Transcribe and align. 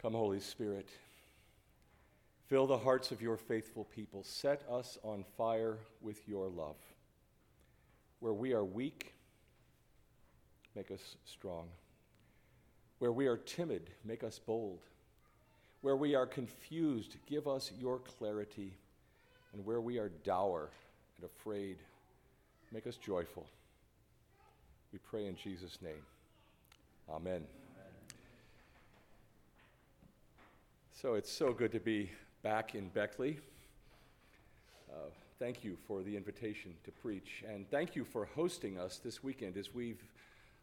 Come, 0.00 0.12
Holy 0.12 0.38
Spirit. 0.38 0.88
Fill 2.46 2.66
the 2.66 2.78
hearts 2.78 3.10
of 3.10 3.20
your 3.20 3.36
faithful 3.36 3.84
people. 3.84 4.22
Set 4.22 4.62
us 4.70 4.96
on 5.02 5.24
fire 5.36 5.78
with 6.00 6.26
your 6.28 6.48
love. 6.48 6.76
Where 8.20 8.32
we 8.32 8.52
are 8.52 8.64
weak, 8.64 9.12
make 10.76 10.90
us 10.90 11.16
strong. 11.26 11.66
Where 13.00 13.12
we 13.12 13.26
are 13.26 13.36
timid, 13.36 13.90
make 14.04 14.22
us 14.22 14.38
bold. 14.38 14.80
Where 15.82 15.96
we 15.96 16.14
are 16.14 16.26
confused, 16.26 17.16
give 17.26 17.46
us 17.46 17.70
your 17.78 17.98
clarity. 17.98 18.74
And 19.52 19.64
where 19.64 19.80
we 19.80 19.98
are 19.98 20.10
dour 20.24 20.70
and 21.16 21.26
afraid, 21.28 21.76
make 22.72 22.86
us 22.86 22.96
joyful. 22.96 23.46
We 24.92 24.98
pray 25.00 25.26
in 25.26 25.36
Jesus' 25.36 25.78
name. 25.82 26.02
Amen. 27.10 27.44
So 31.00 31.14
it's 31.14 31.30
so 31.30 31.52
good 31.52 31.70
to 31.70 31.78
be 31.78 32.10
back 32.42 32.74
in 32.74 32.88
Beckley. 32.88 33.38
Uh, 34.90 34.96
thank 35.38 35.62
you 35.62 35.76
for 35.86 36.02
the 36.02 36.16
invitation 36.16 36.74
to 36.82 36.90
preach, 36.90 37.44
and 37.48 37.70
thank 37.70 37.94
you 37.94 38.04
for 38.04 38.24
hosting 38.34 38.80
us 38.80 38.98
this 38.98 39.22
weekend 39.22 39.56
as 39.56 39.72
we've 39.72 40.02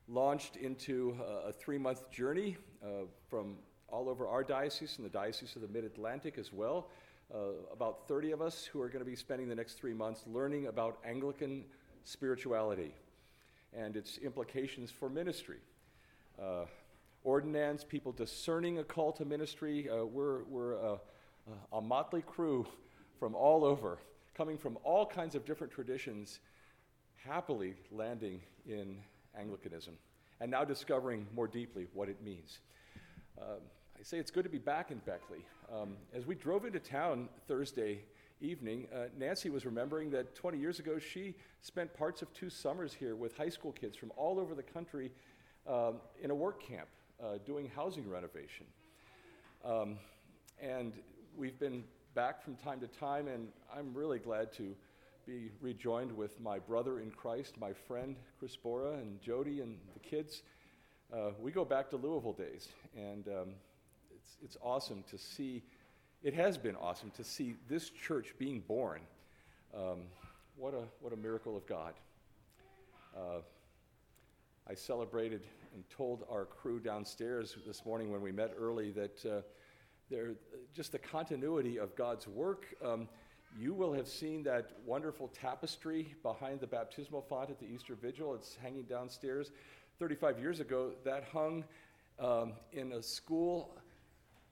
launched 0.09 0.57
into 0.57 1.15
a, 1.45 1.53
three 1.53 1.77
month 1.77 2.11
journey 2.11 2.57
uh, 2.83 3.05
from 3.29 3.55
all 3.87 4.09
over 4.09 4.27
our 4.27 4.43
diocese 4.43 4.97
and 4.97 5.05
the 5.05 5.09
Diocese 5.09 5.55
of 5.55 5.61
the 5.61 5.69
Mid 5.69 5.85
Atlantic 5.85 6.37
as 6.37 6.51
well. 6.51 6.89
Uh, 7.33 7.37
about 7.71 8.05
30 8.05 8.31
of 8.31 8.41
us 8.41 8.65
who 8.65 8.81
are 8.81 8.89
going 8.89 9.05
to 9.05 9.09
be 9.09 9.15
spending 9.15 9.47
the 9.47 9.55
next 9.55 9.75
three 9.75 9.93
months 9.93 10.25
learning 10.27 10.67
about 10.67 10.97
Anglican 11.05 11.63
spirituality 12.03 12.93
and 13.71 13.95
its 13.95 14.17
implications 14.17 14.91
for 14.91 15.09
ministry. 15.09 15.59
Ordinands, 17.25 17.83
people 17.83 18.11
discerning 18.11 18.77
a 18.77 18.83
call 18.83 19.11
to 19.13 19.25
ministry. 19.25 19.89
Uh, 19.89 20.05
we're 20.05 20.43
we're 20.43 20.73
a, 20.73 20.99
a 21.73 21.81
motley 21.81 22.21
crew 22.21 22.67
from 23.19 23.33
all 23.33 23.65
over, 23.65 23.97
coming 24.35 24.59
from 24.59 24.77
all 24.83 25.07
kinds 25.07 25.33
of 25.33 25.43
different 25.43 25.73
traditions, 25.73 26.39
happily 27.15 27.73
landing 27.91 28.41
in 28.67 28.97
Anglicanism, 29.35 29.95
and 30.39 30.51
now 30.51 30.63
discovering 30.63 31.25
more 31.33 31.47
deeply 31.47 31.87
what 31.95 32.09
it 32.09 32.21
means. 32.23 32.59
Um, 33.41 33.57
I 33.99 34.03
say 34.03 34.19
it's 34.19 34.29
good 34.29 34.43
to 34.43 34.49
be 34.49 34.59
back 34.59 34.91
in 34.91 34.99
Beckley. 34.99 35.43
Um, 35.73 35.95
as 36.13 36.27
we 36.27 36.35
drove 36.35 36.63
into 36.63 36.79
town 36.79 37.27
Thursday 37.47 38.01
evening, 38.39 38.85
uh, 38.93 39.05
Nancy 39.17 39.49
was 39.49 39.65
remembering 39.65 40.11
that 40.11 40.35
20 40.35 40.59
years 40.59 40.77
ago 40.77 40.99
she 40.99 41.33
spent 41.63 41.91
parts 41.95 42.21
of 42.21 42.31
two 42.33 42.51
summers 42.51 42.93
here 42.93 43.15
with 43.15 43.35
high 43.35 43.49
school 43.49 43.71
kids 43.71 43.97
from 43.97 44.11
all 44.15 44.39
over 44.39 44.53
the 44.53 44.61
country 44.61 45.11
um, 45.67 45.95
in 46.21 46.29
a 46.29 46.35
work 46.35 46.61
camp 46.61 46.87
uh, 47.23 47.37
doing 47.45 47.69
housing 47.75 48.09
renovation. 48.09 48.65
Um, 49.63 49.97
and 50.61 50.93
we've 51.37 51.59
been 51.59 51.83
back 52.13 52.43
from 52.43 52.55
time 52.55 52.79
to 52.79 52.87
time, 52.87 53.27
and 53.27 53.47
I'm 53.75 53.93
really 53.93 54.19
glad 54.19 54.53
to 54.53 54.75
be 55.25 55.49
rejoined 55.59 56.15
with 56.15 56.39
my 56.39 56.59
brother 56.59 56.99
in 56.99 57.09
Christ, 57.11 57.59
my 57.59 57.73
friend 57.73 58.15
Chris 58.39 58.55
Bora, 58.55 58.93
and 58.93 59.19
Jody, 59.21 59.61
and 59.61 59.77
the 59.93 59.99
kids. 59.99 60.43
Uh, 61.13 61.31
we 61.39 61.51
go 61.51 61.65
back 61.65 61.89
to 61.89 61.97
Louisville 61.97 62.33
days, 62.33 62.69
and 62.95 63.27
um, 63.27 63.49
it's, 64.13 64.37
it's 64.43 64.57
awesome 64.61 65.03
to 65.09 65.17
see. 65.17 65.63
It 66.23 66.33
has 66.33 66.57
been 66.57 66.75
awesome 66.75 67.11
to 67.11 67.23
see 67.23 67.55
this 67.67 67.89
church 67.89 68.33
being 68.37 68.61
born. 68.61 69.01
Um, 69.75 70.01
what, 70.57 70.73
a, 70.73 70.83
what 71.01 71.11
a 71.11 71.17
miracle 71.17 71.57
of 71.57 71.65
God. 71.65 71.93
Uh, 73.15 73.39
I 74.67 74.73
celebrated 74.73 75.41
and 75.75 75.83
told 75.89 76.25
our 76.31 76.45
crew 76.45 76.79
downstairs 76.79 77.55
this 77.67 77.85
morning 77.85 78.09
when 78.09 78.21
we 78.21 78.31
met 78.31 78.53
early 78.57 78.91
that 78.91 79.25
uh, 79.25 79.41
there, 80.09 80.35
just 80.73 80.93
the 80.93 80.99
continuity 80.99 81.77
of 81.77 81.95
God's 81.95 82.27
work. 82.27 82.65
Um, 82.83 83.07
you 83.57 83.73
will 83.73 83.93
have 83.93 84.07
seen 84.07 84.43
that 84.43 84.71
wonderful 84.85 85.27
tapestry 85.27 86.15
behind 86.23 86.61
the 86.61 86.67
baptismal 86.67 87.21
font 87.21 87.49
at 87.49 87.59
the 87.59 87.65
Easter 87.65 87.95
Vigil. 87.95 88.33
It's 88.35 88.55
hanging 88.55 88.83
downstairs. 88.83 89.51
35 89.99 90.39
years 90.39 90.59
ago, 90.59 90.91
that 91.03 91.25
hung 91.31 91.63
um, 92.19 92.53
in 92.73 92.93
a 92.93 93.01
school 93.01 93.77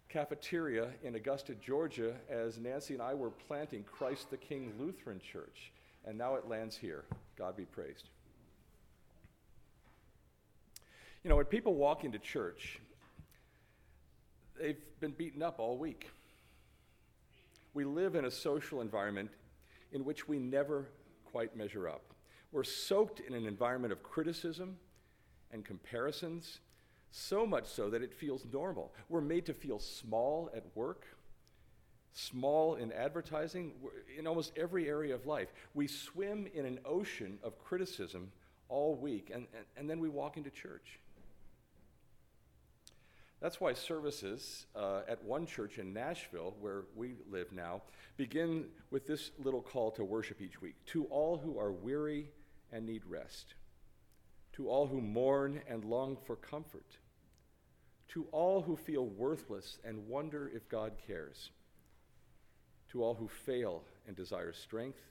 cafeteria 0.09 0.90
in 1.03 1.16
Augusta, 1.16 1.56
Georgia, 1.56 2.14
as 2.30 2.59
Nancy 2.59 2.94
and 2.94 3.02
I 3.02 3.14
were 3.14 3.31
planting 3.31 3.84
Christ 3.84 4.30
the 4.30 4.38
King 4.38 4.74
Lutheran 4.78 5.19
Church. 5.19 5.72
And 6.06 6.18
now 6.18 6.36
it 6.36 6.48
lands 6.48 6.78
here. 6.78 7.06
God 7.38 7.56
be 7.56 7.66
praised. 7.66 8.09
You 11.24 11.30
know, 11.30 11.38
when 11.38 11.46
people 11.46 11.76
walk 11.76 12.04
into 12.04 12.20
church, 12.20 12.80
they've 14.60 14.82
been 15.00 15.12
beaten 15.12 15.42
up 15.42 15.58
all 15.58 15.78
week. 15.78 16.10
We 17.74 17.86
live 17.86 18.16
in 18.16 18.26
a 18.26 18.32
social 18.32 18.82
environment 18.82 19.32
in 19.94 20.04
which 20.04 20.28
we 20.28 20.38
never 20.38 20.90
quite 21.24 21.56
measure 21.56 21.88
up. 21.88 22.02
We're 22.52 22.66
soaked 22.66 23.22
in 23.22 23.34
an 23.34 23.46
environment 23.46 23.94
of 23.94 24.04
criticism 24.04 24.76
and 25.52 25.64
comparisons, 25.64 26.60
so 27.12 27.46
much 27.46 27.68
so 27.68 27.90
that 27.90 28.02
it 28.02 28.14
feels 28.14 28.46
normal. 28.52 28.94
We're 29.08 29.22
made 29.22 29.46
to 29.46 29.54
feel 29.54 29.80
small 29.80 30.52
at 30.54 30.66
work, 30.76 31.06
small 32.12 32.76
in 32.76 32.92
advertising, 32.92 33.76
in 34.18 34.28
almost 34.28 34.52
every 34.58 34.90
area 34.90 35.16
of 35.16 35.26
life. 35.26 35.54
We 35.74 35.88
swim 35.88 36.50
in 36.54 36.66
an 36.66 36.80
ocean 36.84 37.40
of 37.44 37.58
criticism 37.58 38.30
all 38.68 38.96
week, 38.96 39.32
and, 39.34 39.48
and, 39.56 39.66
and 39.78 39.90
then 39.90 40.00
we 40.00 40.10
walk 40.10 40.36
into 40.36 40.50
church. 40.50 41.00
That's 43.44 43.59
why 43.59 43.74
services 43.74 44.68
uh, 44.74 45.02
at 45.06 45.22
one 45.22 45.46
church 45.46 45.78
in 45.78 45.92
Nashville, 45.92 46.56
where 46.62 46.84
we 46.96 47.16
live 47.30 47.52
now, 47.52 47.81
begin 48.16 48.68
with 48.90 49.06
this 49.06 49.31
little 49.38 49.62
call 49.62 49.92
to 49.92 50.06
worship 50.06 50.42
each 50.42 50.62
week. 50.62 50.76
To 50.88 51.04
all 51.08 51.38
who 51.38 51.59
are 51.59 51.74
weary 51.74 52.30
and 52.72 52.86
need 52.86 53.02
rest, 53.06 53.56
to 54.54 54.70
all 54.70 54.88
who 54.88 55.02
mourn 55.02 55.59
and 55.68 55.84
long 55.84 56.16
for 56.26 56.38
comfort, 56.38 56.86
to 58.14 58.28
all 58.31 58.62
who 58.62 58.78
feel 58.78 59.08
worthless 59.08 59.78
and 59.84 60.08
wonder 60.08 60.50
if 60.56 60.70
God 60.70 60.94
cares, 61.06 61.52
to 62.94 63.04
all 63.04 63.16
who 63.16 63.28
fail 63.28 63.84
and 64.08 64.16
desire 64.16 64.54
strength, 64.54 65.02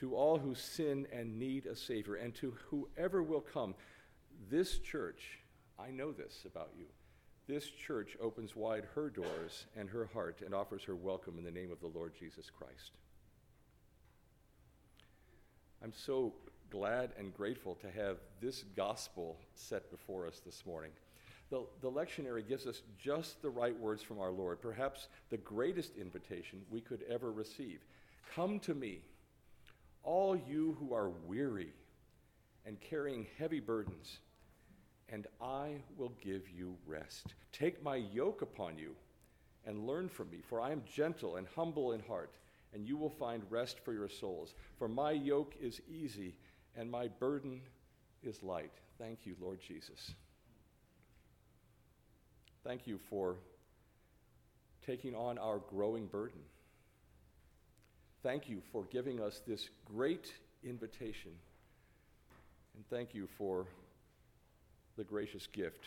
to 0.00 0.16
all 0.16 0.36
who 0.36 0.56
sin 0.56 1.06
and 1.12 1.38
need 1.38 1.66
a 1.66 1.76
Savior, 1.76 2.16
and 2.16 2.34
to 2.34 2.56
whoever 2.70 3.22
will 3.22 3.40
come, 3.40 3.76
this 4.50 4.80
church 4.80 5.41
I 5.82 5.90
know 5.90 6.12
this 6.12 6.44
about 6.46 6.70
you. 6.78 6.84
This 7.48 7.66
church 7.66 8.16
opens 8.20 8.54
wide 8.54 8.84
her 8.94 9.10
doors 9.10 9.66
and 9.76 9.88
her 9.88 10.08
heart 10.12 10.40
and 10.44 10.54
offers 10.54 10.84
her 10.84 10.94
welcome 10.94 11.38
in 11.38 11.44
the 11.44 11.50
name 11.50 11.72
of 11.72 11.80
the 11.80 11.88
Lord 11.98 12.12
Jesus 12.18 12.50
Christ. 12.50 12.92
I'm 15.82 15.92
so 15.92 16.34
glad 16.70 17.10
and 17.18 17.34
grateful 17.34 17.74
to 17.76 17.90
have 17.90 18.18
this 18.40 18.62
gospel 18.76 19.38
set 19.54 19.90
before 19.90 20.26
us 20.26 20.40
this 20.44 20.64
morning. 20.64 20.92
The, 21.50 21.64
the 21.80 21.90
lectionary 21.90 22.46
gives 22.48 22.66
us 22.66 22.82
just 23.02 23.42
the 23.42 23.50
right 23.50 23.78
words 23.78 24.02
from 24.02 24.20
our 24.20 24.30
Lord, 24.30 24.62
perhaps 24.62 25.08
the 25.30 25.36
greatest 25.38 25.96
invitation 25.96 26.62
we 26.70 26.80
could 26.80 27.02
ever 27.10 27.32
receive. 27.32 27.80
Come 28.36 28.60
to 28.60 28.74
me, 28.74 29.00
all 30.04 30.36
you 30.36 30.76
who 30.78 30.94
are 30.94 31.10
weary 31.26 31.72
and 32.64 32.80
carrying 32.80 33.26
heavy 33.36 33.60
burdens 33.60 34.20
and 35.08 35.26
I 35.40 35.82
will 35.96 36.12
give 36.22 36.48
you 36.50 36.76
rest. 36.86 37.34
Take 37.52 37.82
my 37.82 37.96
yoke 37.96 38.42
upon 38.42 38.78
you 38.78 38.94
and 39.66 39.86
learn 39.86 40.08
from 40.08 40.30
me, 40.30 40.38
for 40.48 40.60
I 40.60 40.72
am 40.72 40.82
gentle 40.92 41.36
and 41.36 41.46
humble 41.54 41.92
in 41.92 42.00
heart, 42.00 42.34
and 42.72 42.86
you 42.86 42.96
will 42.96 43.10
find 43.10 43.42
rest 43.50 43.78
for 43.84 43.92
your 43.92 44.08
souls. 44.08 44.54
For 44.78 44.88
my 44.88 45.12
yoke 45.12 45.54
is 45.60 45.80
easy 45.88 46.34
and 46.76 46.90
my 46.90 47.08
burden 47.08 47.60
is 48.22 48.42
light. 48.42 48.72
Thank 48.98 49.26
you, 49.26 49.36
Lord 49.40 49.60
Jesus. 49.60 50.12
Thank 52.64 52.86
you 52.86 52.98
for 53.10 53.36
taking 54.86 55.14
on 55.14 55.38
our 55.38 55.58
growing 55.58 56.06
burden. 56.06 56.40
Thank 58.22 58.48
you 58.48 58.62
for 58.70 58.84
giving 58.84 59.20
us 59.20 59.40
this 59.46 59.68
great 59.84 60.32
invitation. 60.62 61.32
And 62.76 62.86
thank 62.88 63.14
you 63.14 63.28
for 63.36 63.66
the 64.96 65.04
gracious 65.04 65.46
gift 65.46 65.86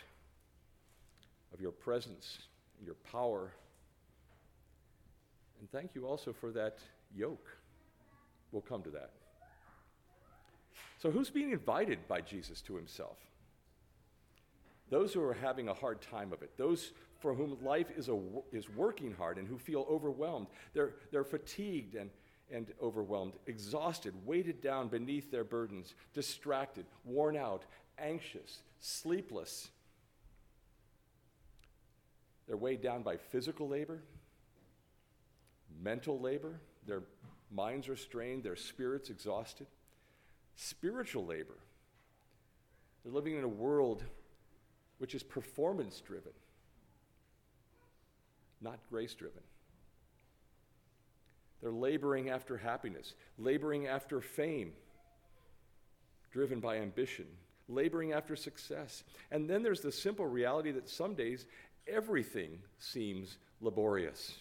of 1.53 1.61
your 1.61 1.71
presence 1.71 2.39
your 2.83 2.95
power. 3.11 3.51
And 5.59 5.71
thank 5.71 5.95
you 5.95 6.05
also 6.05 6.33
for 6.33 6.51
that 6.51 6.79
yoke. 7.15 7.47
We'll 8.51 8.61
come 8.61 8.83
to 8.83 8.89
that. 8.91 9.11
So, 11.01 11.11
who's 11.11 11.29
being 11.29 11.51
invited 11.51 12.07
by 12.07 12.21
Jesus 12.21 12.61
to 12.61 12.75
himself? 12.75 13.17
Those 14.89 15.13
who 15.13 15.21
are 15.23 15.33
having 15.33 15.67
a 15.67 15.73
hard 15.73 16.01
time 16.01 16.31
of 16.31 16.41
it, 16.41 16.51
those 16.57 16.91
for 17.19 17.33
whom 17.33 17.57
life 17.63 17.87
is, 17.97 18.07
a, 18.07 18.19
is 18.51 18.69
working 18.69 19.13
hard 19.13 19.37
and 19.37 19.47
who 19.47 19.57
feel 19.57 19.85
overwhelmed. 19.89 20.47
They're, 20.73 20.93
they're 21.11 21.23
fatigued 21.23 21.95
and, 21.95 22.09
and 22.51 22.67
overwhelmed, 22.81 23.33
exhausted, 23.47 24.13
weighted 24.25 24.61
down 24.61 24.87
beneath 24.87 25.31
their 25.31 25.43
burdens, 25.43 25.95
distracted, 26.13 26.85
worn 27.03 27.35
out, 27.35 27.63
anxious, 27.97 28.59
sleepless. 28.79 29.69
They're 32.47 32.57
weighed 32.57 32.81
down 32.81 33.01
by 33.01 33.17
physical 33.17 33.67
labor, 33.67 34.03
mental 35.81 36.19
labor, 36.19 36.59
their 36.85 37.03
minds 37.51 37.89
are 37.89 37.95
strained, 37.95 38.43
their 38.43 38.55
spirits 38.55 39.09
exhausted, 39.09 39.67
spiritual 40.55 41.25
labor. 41.25 41.57
They're 43.03 43.13
living 43.13 43.35
in 43.35 43.43
a 43.43 43.47
world 43.49 44.03
which 44.97 45.15
is 45.15 45.23
performance 45.23 46.01
driven, 46.01 46.31
not 48.61 48.79
grace 48.89 49.13
driven. 49.13 49.41
They're 51.61 51.71
laboring 51.71 52.29
after 52.29 52.57
happiness, 52.57 53.13
laboring 53.37 53.87
after 53.87 54.21
fame, 54.21 54.73
driven 56.31 56.59
by 56.59 56.77
ambition, 56.77 57.25
laboring 57.67 58.13
after 58.13 58.35
success. 58.35 59.03
And 59.31 59.49
then 59.49 59.63
there's 59.63 59.81
the 59.81 59.91
simple 59.91 60.25
reality 60.25 60.71
that 60.71 60.89
some 60.89 61.15
days 61.15 61.45
everything 61.87 62.59
seems 62.77 63.37
laborious. 63.61 64.35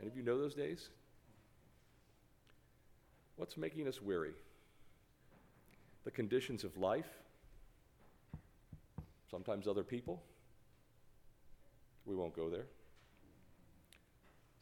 Any 0.00 0.08
of 0.08 0.16
you 0.16 0.22
know 0.22 0.38
those 0.38 0.54
days? 0.54 0.88
What's 3.36 3.56
making 3.56 3.88
us 3.88 4.02
weary? 4.02 4.32
The 6.04 6.10
conditions 6.10 6.64
of 6.64 6.76
life, 6.76 7.08
sometimes 9.30 9.66
other 9.66 9.84
people. 9.84 10.22
We 12.04 12.16
won't 12.16 12.34
go 12.34 12.48
there. 12.48 12.66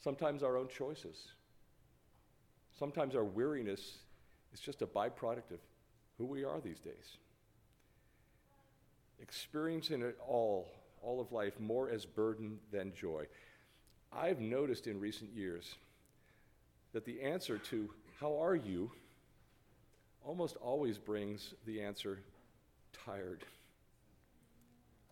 Sometimes 0.06 0.44
our 0.44 0.56
own 0.56 0.68
choices. 0.68 1.32
Sometimes 2.78 3.16
our 3.16 3.24
weariness 3.24 3.96
is 4.54 4.60
just 4.60 4.80
a 4.80 4.86
byproduct 4.86 5.50
of 5.50 5.58
who 6.16 6.24
we 6.24 6.44
are 6.44 6.60
these 6.60 6.78
days. 6.78 7.16
Experiencing 9.18 10.02
it 10.02 10.16
all, 10.24 10.70
all 11.02 11.20
of 11.20 11.32
life, 11.32 11.58
more 11.58 11.90
as 11.90 12.06
burden 12.06 12.60
than 12.70 12.92
joy. 12.94 13.24
I've 14.12 14.38
noticed 14.38 14.86
in 14.86 15.00
recent 15.00 15.34
years 15.34 15.74
that 16.92 17.04
the 17.04 17.20
answer 17.20 17.58
to, 17.58 17.90
How 18.20 18.40
are 18.40 18.54
you? 18.54 18.92
almost 20.24 20.54
always 20.58 20.98
brings 20.98 21.52
the 21.64 21.82
answer, 21.82 22.20
Tired. 23.04 23.44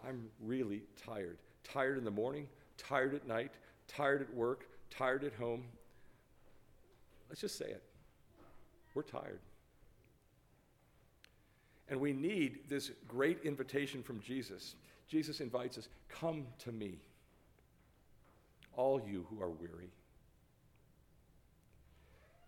I'm 0.06 0.29
really 0.41 0.85
tired. 1.05 1.38
Tired 1.64 1.99
in 1.99 2.05
the 2.05 2.12
morning, 2.12 2.46
tired 2.79 3.17
at 3.17 3.26
night, 3.26 3.50
tired 3.88 4.23
at 4.23 4.32
work, 4.32 4.69
tired 4.96 5.25
at 5.25 5.35
home. 5.35 5.64
Let's 7.29 7.41
just 7.41 7.58
say 7.58 7.67
it. 7.67 7.82
We're 8.94 9.02
tired. 9.02 9.41
And 11.88 12.00
we 12.00 12.12
need 12.12 12.61
this 12.69 12.91
great 13.08 13.41
invitation 13.44 14.02
from 14.02 14.20
Jesus. 14.20 14.76
Jesus 15.08 15.41
invites 15.41 15.79
us 15.79 15.88
Come 16.08 16.46
to 16.61 16.73
me, 16.73 16.99
all 18.76 19.00
you 19.06 19.26
who 19.29 19.43
are 19.43 19.50
weary. 19.50 19.91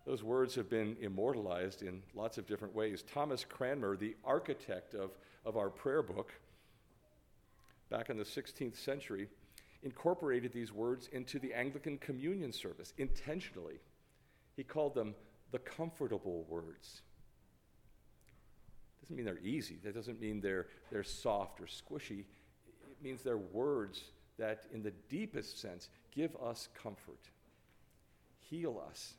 Those 0.05 0.23
words 0.23 0.55
have 0.55 0.69
been 0.69 0.95
immortalized 1.01 1.81
in 1.83 2.01
lots 2.15 2.37
of 2.37 2.47
different 2.47 2.73
ways. 2.73 3.03
Thomas 3.13 3.43
Cranmer, 3.43 3.97
the 3.97 4.15
architect 4.23 4.93
of, 4.93 5.11
of 5.45 5.57
our 5.57 5.69
prayer 5.69 6.01
book, 6.01 6.31
back 7.89 8.09
in 8.09 8.17
the 8.17 8.23
16th 8.23 8.77
century, 8.77 9.27
incorporated 9.87 10.51
these 10.51 10.73
words 10.73 11.07
into 11.13 11.39
the 11.39 11.53
Anglican 11.53 11.97
communion 11.97 12.51
service 12.51 12.93
intentionally. 12.97 13.79
He 14.57 14.63
called 14.63 14.93
them 14.93 15.15
the 15.51 15.59
comfortable 15.59 16.45
words. 16.49 17.01
Doesn't 19.01 19.15
mean 19.15 19.25
they're 19.25 19.39
easy. 19.39 19.77
That 19.85 19.95
doesn't 19.95 20.19
mean 20.19 20.41
they're, 20.41 20.67
they're 20.91 21.03
soft 21.03 21.61
or 21.61 21.67
squishy. 21.67 22.25
It 22.91 23.01
means 23.01 23.21
they're 23.21 23.37
words 23.37 24.03
that, 24.37 24.65
in 24.73 24.83
the 24.83 24.91
deepest 25.07 25.61
sense, 25.61 25.87
give 26.13 26.35
us 26.35 26.67
comfort, 26.83 27.29
heal 28.49 28.83
us, 28.89 29.13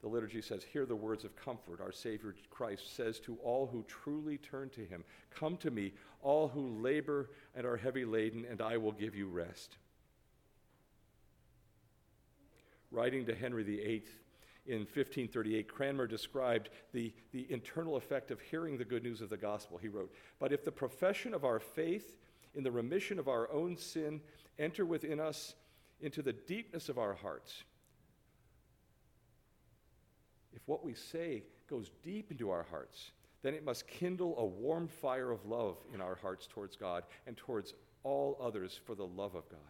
the 0.00 0.08
liturgy 0.08 0.40
says, 0.40 0.64
Hear 0.64 0.86
the 0.86 0.96
words 0.96 1.24
of 1.24 1.36
comfort. 1.36 1.80
Our 1.80 1.92
Savior 1.92 2.34
Christ 2.48 2.96
says 2.96 3.20
to 3.20 3.36
all 3.42 3.66
who 3.66 3.84
truly 3.86 4.38
turn 4.38 4.70
to 4.70 4.84
him, 4.84 5.04
Come 5.30 5.56
to 5.58 5.70
me, 5.70 5.92
all 6.22 6.48
who 6.48 6.80
labor 6.82 7.30
and 7.54 7.66
are 7.66 7.76
heavy 7.76 8.04
laden, 8.04 8.44
and 8.48 8.60
I 8.60 8.76
will 8.76 8.92
give 8.92 9.14
you 9.14 9.26
rest. 9.26 9.76
Writing 12.90 13.24
to 13.26 13.34
Henry 13.34 13.62
VIII 13.62 14.04
in 14.66 14.80
1538, 14.80 15.68
Cranmer 15.68 16.06
described 16.06 16.70
the, 16.92 17.12
the 17.32 17.46
internal 17.50 17.96
effect 17.96 18.30
of 18.30 18.40
hearing 18.40 18.76
the 18.76 18.84
good 18.84 19.02
news 19.02 19.20
of 19.20 19.30
the 19.30 19.36
gospel. 19.36 19.78
He 19.78 19.88
wrote, 19.88 20.12
But 20.38 20.52
if 20.52 20.64
the 20.64 20.72
profession 20.72 21.34
of 21.34 21.44
our 21.44 21.60
faith 21.60 22.16
in 22.54 22.62
the 22.62 22.70
remission 22.70 23.18
of 23.18 23.28
our 23.28 23.50
own 23.52 23.76
sin 23.76 24.20
enter 24.58 24.84
within 24.84 25.20
us 25.20 25.54
into 26.00 26.22
the 26.22 26.32
deepness 26.32 26.88
of 26.88 26.98
our 26.98 27.14
hearts, 27.14 27.64
if 30.52 30.62
what 30.66 30.84
we 30.84 30.94
say 30.94 31.44
goes 31.68 31.90
deep 32.02 32.30
into 32.30 32.50
our 32.50 32.66
hearts, 32.70 33.12
then 33.42 33.54
it 33.54 33.64
must 33.64 33.86
kindle 33.86 34.34
a 34.38 34.44
warm 34.44 34.88
fire 34.88 35.30
of 35.30 35.46
love 35.46 35.76
in 35.94 36.00
our 36.00 36.14
hearts 36.16 36.46
towards 36.46 36.76
God 36.76 37.04
and 37.26 37.36
towards 37.36 37.74
all 38.02 38.38
others 38.40 38.78
for 38.84 38.94
the 38.94 39.06
love 39.06 39.34
of 39.34 39.48
God. 39.48 39.60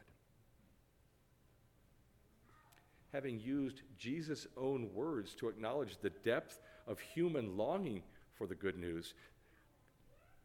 Having 3.13 3.41
used 3.41 3.83
Jesus' 3.99 4.47
own 4.57 4.89
words 4.95 5.35
to 5.35 5.49
acknowledge 5.49 5.99
the 5.99 6.11
depth 6.11 6.61
of 6.87 7.01
human 7.01 7.57
longing 7.57 8.03
for 8.35 8.47
the 8.47 8.55
good 8.55 8.79
news, 8.79 9.15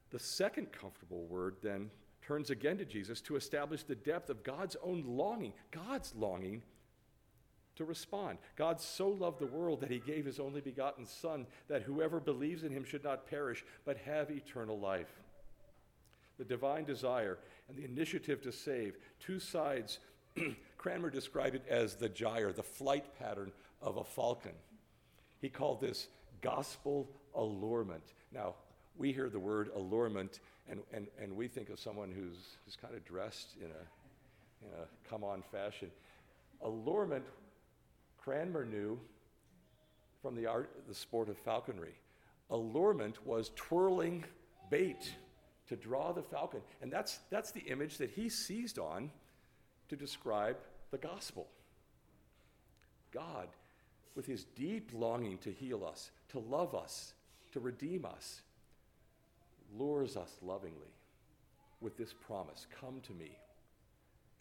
the 0.09 0.19
second 0.19 0.71
comfortable 0.71 1.25
word 1.25 1.57
then 1.61 1.89
turns 2.25 2.49
again 2.49 2.77
to 2.77 2.85
Jesus 2.85 3.21
to 3.21 3.35
establish 3.35 3.83
the 3.83 3.95
depth 3.95 4.29
of 4.29 4.43
God's 4.43 4.75
own 4.83 5.03
longing, 5.05 5.53
God's 5.71 6.13
longing 6.15 6.63
to 7.75 7.85
respond. 7.85 8.37
God 8.55 8.79
so 8.79 9.09
loved 9.09 9.39
the 9.39 9.45
world 9.45 9.81
that 9.81 9.91
he 9.91 9.99
gave 9.99 10.25
his 10.25 10.39
only 10.39 10.61
begotten 10.61 11.05
Son, 11.05 11.45
that 11.67 11.83
whoever 11.83 12.19
believes 12.19 12.63
in 12.63 12.71
him 12.71 12.83
should 12.83 13.03
not 13.03 13.29
perish, 13.29 13.63
but 13.85 13.97
have 13.97 14.29
eternal 14.29 14.79
life. 14.79 15.21
The 16.37 16.45
divine 16.45 16.85
desire 16.85 17.37
and 17.69 17.77
the 17.77 17.85
initiative 17.85 18.41
to 18.43 18.51
save, 18.51 18.97
two 19.19 19.39
sides, 19.39 19.99
Cranmer 20.77 21.09
described 21.09 21.55
it 21.55 21.65
as 21.69 21.95
the 21.95 22.09
gyre, 22.09 22.51
the 22.51 22.63
flight 22.63 23.17
pattern 23.17 23.51
of 23.81 23.97
a 23.97 24.03
falcon. 24.03 24.51
He 25.41 25.49
called 25.49 25.81
this 25.81 26.07
gospel 26.41 27.09
allurement. 27.33 28.13
Now, 28.31 28.55
we 28.97 29.11
hear 29.11 29.29
the 29.29 29.39
word 29.39 29.71
allurement 29.75 30.39
and, 30.69 30.81
and, 30.93 31.07
and 31.21 31.35
we 31.35 31.47
think 31.47 31.69
of 31.69 31.79
someone 31.79 32.11
who's, 32.11 32.57
who's 32.65 32.75
kind 32.75 32.95
of 32.95 33.05
dressed 33.05 33.55
in 33.59 33.67
a, 33.67 34.65
in 34.65 34.71
a 34.81 35.09
come 35.09 35.23
on 35.23 35.43
fashion. 35.51 35.91
Allurement 36.61 37.23
Cranmer 38.25 38.65
knew 38.65 38.99
from 40.19 40.35
the 40.35 40.47
art, 40.47 40.71
the 40.87 40.95
sport 40.95 41.29
of 41.29 41.37
falconry. 41.37 41.93
Allurement 42.49 43.23
was 43.23 43.51
twirling 43.55 44.23
bait 44.71 45.13
to 45.67 45.75
draw 45.75 46.11
the 46.11 46.23
falcon. 46.23 46.61
And 46.81 46.91
that's, 46.91 47.19
that's 47.29 47.51
the 47.51 47.61
image 47.61 47.99
that 47.99 48.09
he 48.09 48.29
seized 48.29 48.79
on 48.79 49.11
to 49.89 49.95
describe 49.95 50.57
the 50.89 50.97
gospel. 50.97 51.47
God, 53.11 53.47
with 54.15 54.25
his 54.25 54.45
deep 54.55 54.89
longing 54.91 55.37
to 55.39 55.51
heal 55.51 55.85
us, 55.85 56.09
to 56.29 56.39
love 56.39 56.73
us, 56.73 57.13
to 57.51 57.59
redeem 57.59 58.05
us, 58.05 58.41
lures 59.77 60.17
us 60.17 60.31
lovingly 60.41 60.95
with 61.79 61.95
this 61.95 62.11
promise 62.11 62.65
Come 62.81 63.01
to 63.01 63.13
me, 63.13 63.37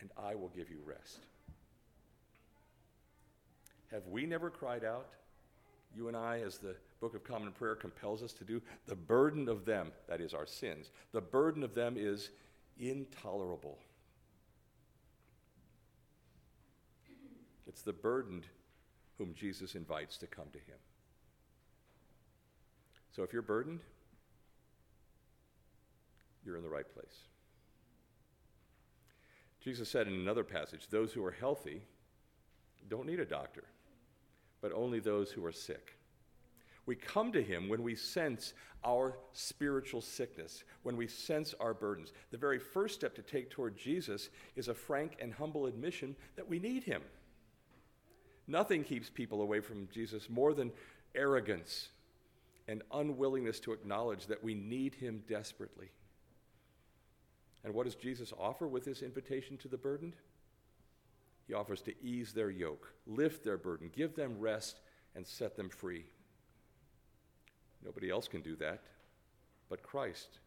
and 0.01 0.09
I 0.17 0.35
will 0.35 0.51
give 0.57 0.71
you 0.71 0.79
rest. 0.87 1.27
Have 3.95 4.09
we 4.09 4.27
never 4.27 4.51
cried 4.51 4.85
out? 4.85 5.07
You 5.95 6.09
and 6.09 6.17
I, 6.17 6.41
as 6.41 6.59
the 6.59 6.75
Book 7.01 7.15
of 7.15 7.23
Common 7.23 7.53
Prayer 7.53 7.77
compels 7.77 8.25
us 8.25 8.33
to 8.33 8.45
do, 8.45 8.61
the 8.87 8.97
burden 8.97 9.49
of 9.49 9.65
them, 9.65 9.93
that 10.09 10.21
is 10.21 10.35
our 10.35 10.47
sins, 10.47 10.91
the 11.13 11.21
burden 11.21 11.63
of 11.63 11.77
them 11.77 11.95
is 11.97 12.31
intolerable. 12.77 13.79
It's 17.69 17.83
the 17.83 17.93
burdened 17.93 18.47
whom 19.17 19.33
Jesus 19.33 19.77
invites 19.77 20.17
to 20.19 20.27
come 20.27 20.47
to 20.53 20.59
him. 20.59 20.79
So 23.13 23.23
if 23.23 23.33
you're 23.33 23.43
burdened, 23.43 23.81
you're 26.45 26.57
in 26.57 26.65
the 26.65 26.69
right 26.69 26.93
place. 26.93 27.29
Jesus 29.61 29.89
said 29.89 30.09
in 30.09 30.15
another 30.15 30.43
passage, 30.43 30.89
Those 30.91 31.13
who 31.13 31.25
are 31.25 31.31
healthy 31.31 31.83
don't 32.89 33.07
need 33.07 33.21
a 33.21 33.25
doctor 33.25 33.65
but 34.65 34.73
only 34.73 34.99
those 34.99 35.31
who 35.31 35.45
are 35.45 35.53
sick. 35.53 35.99
We 36.87 36.97
come 36.97 37.33
to 37.33 37.43
Him 37.43 37.69
when 37.69 37.83
we 37.83 37.95
sense 37.95 38.55
our 38.83 39.19
spiritual 39.35 40.01
sickness, 40.01 40.65
when 40.85 40.97
we 40.97 41.07
sense 41.07 41.55
our 41.61 41.75
burdens. 41.75 42.15
The 42.31 42.39
very 42.39 42.59
first 42.59 42.95
step 42.95 43.15
to 43.17 43.23
take 43.23 43.51
toward 43.51 43.77
Jesus 43.77 44.31
is 44.57 44.69
a 44.69 44.75
frank 44.75 45.19
and 45.21 45.35
humble 45.35 45.67
admission 45.67 46.17
that 46.37 46.49
we 46.49 46.59
need 46.59 46.83
Him. 46.83 47.03
Nothing 48.47 48.85
keeps 48.85 49.11
people 49.11 49.43
away 49.43 49.61
from 49.61 49.87
Jesus 49.93 50.31
more 50.31 50.55
than 50.55 50.73
arrogance 51.15 51.91
and 52.67 52.81
unwillingness 52.91 53.61
to 53.61 53.73
acknowledge 53.75 54.29
that 54.29 54.43
we 54.43 54.55
need 54.55 54.95
Him 54.95 55.25
desperately. 55.29 55.91
And 57.65 57.75
what 57.75 57.85
does 57.85 57.97
Jesus 57.97 58.33
offer 58.41 58.67
with 58.67 58.87
this 58.87 59.03
invitation 59.03 59.59
to 59.59 59.69
the 59.69 59.77
burdened? 59.77 60.15
He 61.47 61.55
offers 61.55 61.83
to 61.83 61.95
ease 62.03 62.33
their 62.33 62.51
yoke, 62.51 62.93
lift 63.07 63.45
their 63.45 63.59
burden, 63.59 63.91
give 63.95 64.15
them 64.15 64.39
rest, 64.39 64.81
and 65.15 65.27
set 65.27 65.57
them 65.57 65.69
free. 65.69 66.05
Nobody 67.85 68.11
else 68.11 68.29
can 68.29 68.41
do 68.41 68.57
that 68.57 68.83
but 69.69 69.83
Christ. 69.83 70.39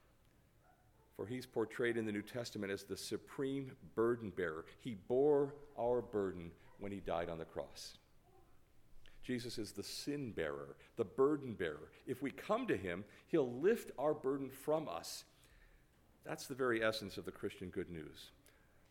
For 1.15 1.25
he's 1.25 1.45
portrayed 1.45 1.97
in 1.97 2.05
the 2.05 2.11
New 2.11 2.21
Testament 2.21 2.71
as 2.71 2.83
the 2.83 2.97
supreme 2.97 3.71
burden 3.95 4.31
bearer. 4.35 4.65
He 4.79 4.95
bore 5.07 5.55
our 5.77 6.01
burden 6.01 6.51
when 6.79 6.91
he 6.91 6.99
died 6.99 7.29
on 7.29 7.39
the 7.39 7.45
cross. 7.45 7.97
Jesus 9.23 9.57
is 9.57 9.71
the 9.71 9.83
sin 9.83 10.31
bearer, 10.31 10.77
the 10.95 11.03
burden 11.03 11.53
bearer. 11.53 11.91
If 12.05 12.21
we 12.21 12.31
come 12.31 12.67
to 12.67 12.77
him, 12.77 13.03
he'll 13.27 13.51
lift 13.51 13.91
our 13.97 14.13
burden 14.13 14.49
from 14.49 14.87
us. 14.87 15.25
That's 16.23 16.47
the 16.47 16.55
very 16.55 16.83
essence 16.83 17.17
of 17.17 17.25
the 17.25 17.31
Christian 17.31 17.69
good 17.69 17.89
news. 17.89 18.31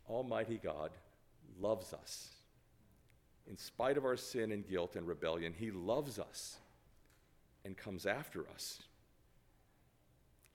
Almighty 0.08 0.60
God 0.62 0.90
loves 1.60 1.92
us. 1.92 2.28
In 3.48 3.56
spite 3.56 3.96
of 3.96 4.04
our 4.04 4.16
sin 4.16 4.52
and 4.52 4.66
guilt 4.66 4.96
and 4.96 5.06
rebellion, 5.06 5.54
he 5.56 5.70
loves 5.70 6.18
us 6.18 6.58
and 7.64 7.76
comes 7.76 8.06
after 8.06 8.48
us. 8.48 8.82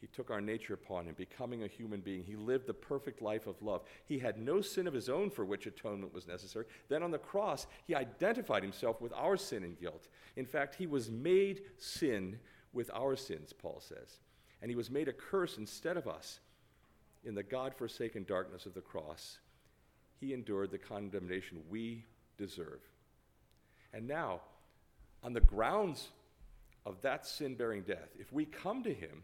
He 0.01 0.08
took 0.08 0.31
our 0.31 0.41
nature 0.41 0.74
upon 0.74 1.05
him, 1.05 1.13
becoming 1.15 1.63
a 1.63 1.67
human 1.67 2.01
being. 2.01 2.24
He 2.24 2.36
lived 2.36 2.65
the 2.65 2.74
perfect 2.74 3.22
life 3.22 3.46
of 3.46 3.62
love. 3.62 3.84
He 4.05 4.17
had 4.17 4.39
no 4.39 4.60
sin 4.60 4.88
of 4.88 4.96
his 4.96 5.10
own 5.10 5.29
for 5.29 5.46
which 5.46 5.67
atonement 5.67 6.12
was 6.12 6.27
necessary. 6.27 6.65
Then 6.89 7.03
on 7.03 7.12
the 7.12 7.20
cross, 7.20 7.67
he 7.86 7.93
identified 7.93 8.63
himself 8.63 9.00
with 9.00 9.13
our 9.13 9.38
sin 9.38 9.63
and 9.63 9.79
guilt. 9.79 10.08
In 10.36 10.46
fact, 10.48 10.74
he 10.74 10.88
was 10.88 11.12
made 11.12 11.62
sin 11.77 12.39
with 12.74 12.89
our 12.96 13.15
sins, 13.15 13.53
Paul 13.53 13.79
says. 13.79 14.17
And 14.60 14.72
he 14.72 14.75
was 14.75 14.89
made 14.89 15.08
a 15.08 15.13
curse 15.13 15.58
instead 15.58 15.98
of 15.98 16.08
us. 16.08 16.39
In 17.24 17.36
the 17.36 17.43
God 17.43 17.75
forsaken 17.75 18.25
darkness 18.27 18.65
of 18.65 18.74
the 18.74 18.81
cross, 18.81 19.38
he 20.22 20.34
endured 20.34 20.70
the 20.70 20.78
condemnation 20.78 21.63
we 21.70 22.06
deserve. 22.38 22.80
And 23.92 24.08
now, 24.08 24.42
on 25.24 25.34
the 25.34 25.42
grounds 25.42 26.10
of 26.86 27.01
that 27.01 27.25
sin 27.25 27.56
bearing 27.56 27.82
death, 27.82 28.10
if 28.18 28.32
we 28.32 28.46
come 28.46 28.84
to 28.84 28.94
him, 28.94 29.24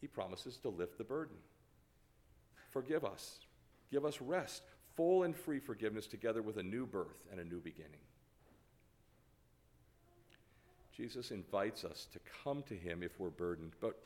he 0.00 0.06
promises 0.06 0.56
to 0.58 0.68
lift 0.68 0.96
the 0.96 1.04
burden. 1.04 1.36
Forgive 2.70 3.04
us. 3.04 3.40
Give 3.90 4.04
us 4.04 4.20
rest, 4.20 4.62
full 4.96 5.24
and 5.24 5.36
free 5.36 5.58
forgiveness, 5.58 6.06
together 6.06 6.42
with 6.42 6.56
a 6.56 6.62
new 6.62 6.86
birth 6.86 7.26
and 7.30 7.40
a 7.40 7.44
new 7.44 7.60
beginning. 7.60 8.00
Jesus 10.96 11.32
invites 11.32 11.84
us 11.84 12.06
to 12.12 12.20
come 12.44 12.62
to 12.68 12.74
him 12.74 13.02
if 13.02 13.18
we're 13.18 13.30
burdened, 13.30 13.72
but 13.80 13.98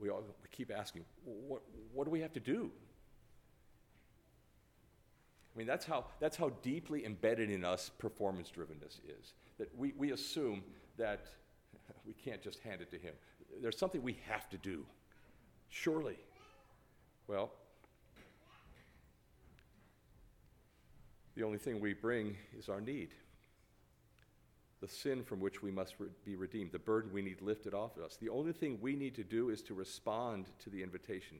we, 0.00 0.10
all, 0.10 0.22
we 0.42 0.48
keep 0.50 0.72
asking, 0.76 1.04
what, 1.24 1.62
what 1.92 2.04
do 2.04 2.10
we 2.10 2.20
have 2.20 2.32
to 2.32 2.40
do? 2.40 2.70
I 5.56 5.58
mean, 5.58 5.66
that's 5.66 5.86
how, 5.86 6.04
that's 6.20 6.36
how 6.36 6.50
deeply 6.62 7.06
embedded 7.06 7.50
in 7.50 7.64
us 7.64 7.90
performance 7.98 8.52
drivenness 8.54 9.00
is. 9.08 9.32
That 9.58 9.74
we, 9.74 9.94
we 9.96 10.12
assume 10.12 10.62
that 10.98 11.26
we 12.06 12.12
can't 12.12 12.42
just 12.42 12.60
hand 12.60 12.82
it 12.82 12.90
to 12.90 12.98
him 12.98 13.14
there's 13.60 13.78
something 13.78 14.02
we 14.02 14.18
have 14.28 14.48
to 14.50 14.58
do. 14.58 14.84
Surely. 15.68 16.16
Well, 17.26 17.52
the 21.34 21.42
only 21.42 21.58
thing 21.58 21.80
we 21.80 21.92
bring 21.92 22.36
is 22.58 22.68
our 22.68 22.80
need. 22.80 23.10
The 24.80 24.88
sin 24.88 25.24
from 25.24 25.40
which 25.40 25.62
we 25.62 25.70
must 25.70 25.94
re- 25.98 26.08
be 26.24 26.36
redeemed, 26.36 26.72
the 26.72 26.78
burden 26.78 27.10
we 27.12 27.22
need 27.22 27.40
lifted 27.40 27.74
off 27.74 27.96
of 27.96 28.04
us. 28.04 28.16
The 28.16 28.28
only 28.28 28.52
thing 28.52 28.78
we 28.80 28.94
need 28.94 29.14
to 29.16 29.24
do 29.24 29.48
is 29.48 29.62
to 29.62 29.74
respond 29.74 30.46
to 30.60 30.70
the 30.70 30.82
invitation 30.82 31.38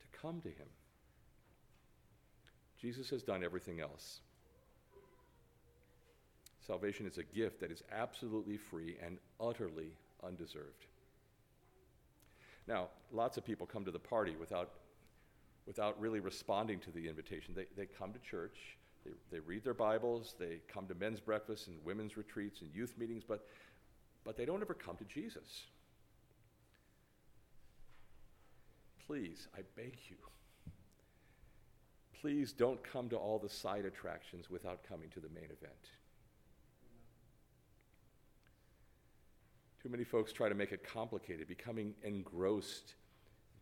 to 0.00 0.18
come 0.18 0.40
to 0.40 0.48
Him. 0.48 0.66
Jesus 2.80 3.10
has 3.10 3.22
done 3.22 3.42
everything 3.42 3.80
else. 3.80 4.20
Salvation 6.66 7.06
is 7.06 7.18
a 7.18 7.22
gift 7.22 7.60
that 7.60 7.70
is 7.70 7.82
absolutely 7.90 8.56
free 8.56 8.96
and 9.04 9.18
utterly 9.40 9.92
undeserved. 10.22 10.86
Now, 12.66 12.88
lots 13.10 13.38
of 13.38 13.44
people 13.44 13.66
come 13.66 13.84
to 13.86 13.90
the 13.90 13.98
party 13.98 14.36
without, 14.38 14.72
without 15.66 15.98
really 15.98 16.20
responding 16.20 16.78
to 16.80 16.90
the 16.90 17.08
invitation. 17.08 17.54
They, 17.56 17.64
they 17.74 17.86
come 17.86 18.12
to 18.12 18.18
church, 18.18 18.76
they, 19.04 19.12
they 19.32 19.40
read 19.40 19.64
their 19.64 19.74
Bibles, 19.74 20.34
they 20.38 20.60
come 20.68 20.86
to 20.86 20.94
men's 20.94 21.20
breakfasts 21.20 21.68
and 21.68 21.76
women's 21.84 22.18
retreats 22.18 22.60
and 22.60 22.70
youth 22.74 22.94
meetings, 22.98 23.24
but, 23.26 23.46
but 24.24 24.36
they 24.36 24.44
don't 24.44 24.60
ever 24.60 24.74
come 24.74 24.96
to 24.96 25.04
Jesus. 25.04 25.64
Please, 29.06 29.48
I 29.56 29.60
beg 29.74 29.96
you, 30.10 30.16
please 32.20 32.52
don't 32.52 32.82
come 32.82 33.08
to 33.08 33.16
all 33.16 33.38
the 33.38 33.48
side 33.48 33.84
attractions 33.84 34.50
without 34.50 34.82
coming 34.88 35.08
to 35.10 35.20
the 35.20 35.28
main 35.28 35.44
event. 35.44 35.90
Too 39.82 39.88
many 39.88 40.04
folks 40.04 40.32
try 40.32 40.48
to 40.48 40.54
make 40.54 40.72
it 40.72 40.82
complicated, 40.84 41.46
becoming 41.46 41.94
engrossed, 42.02 42.94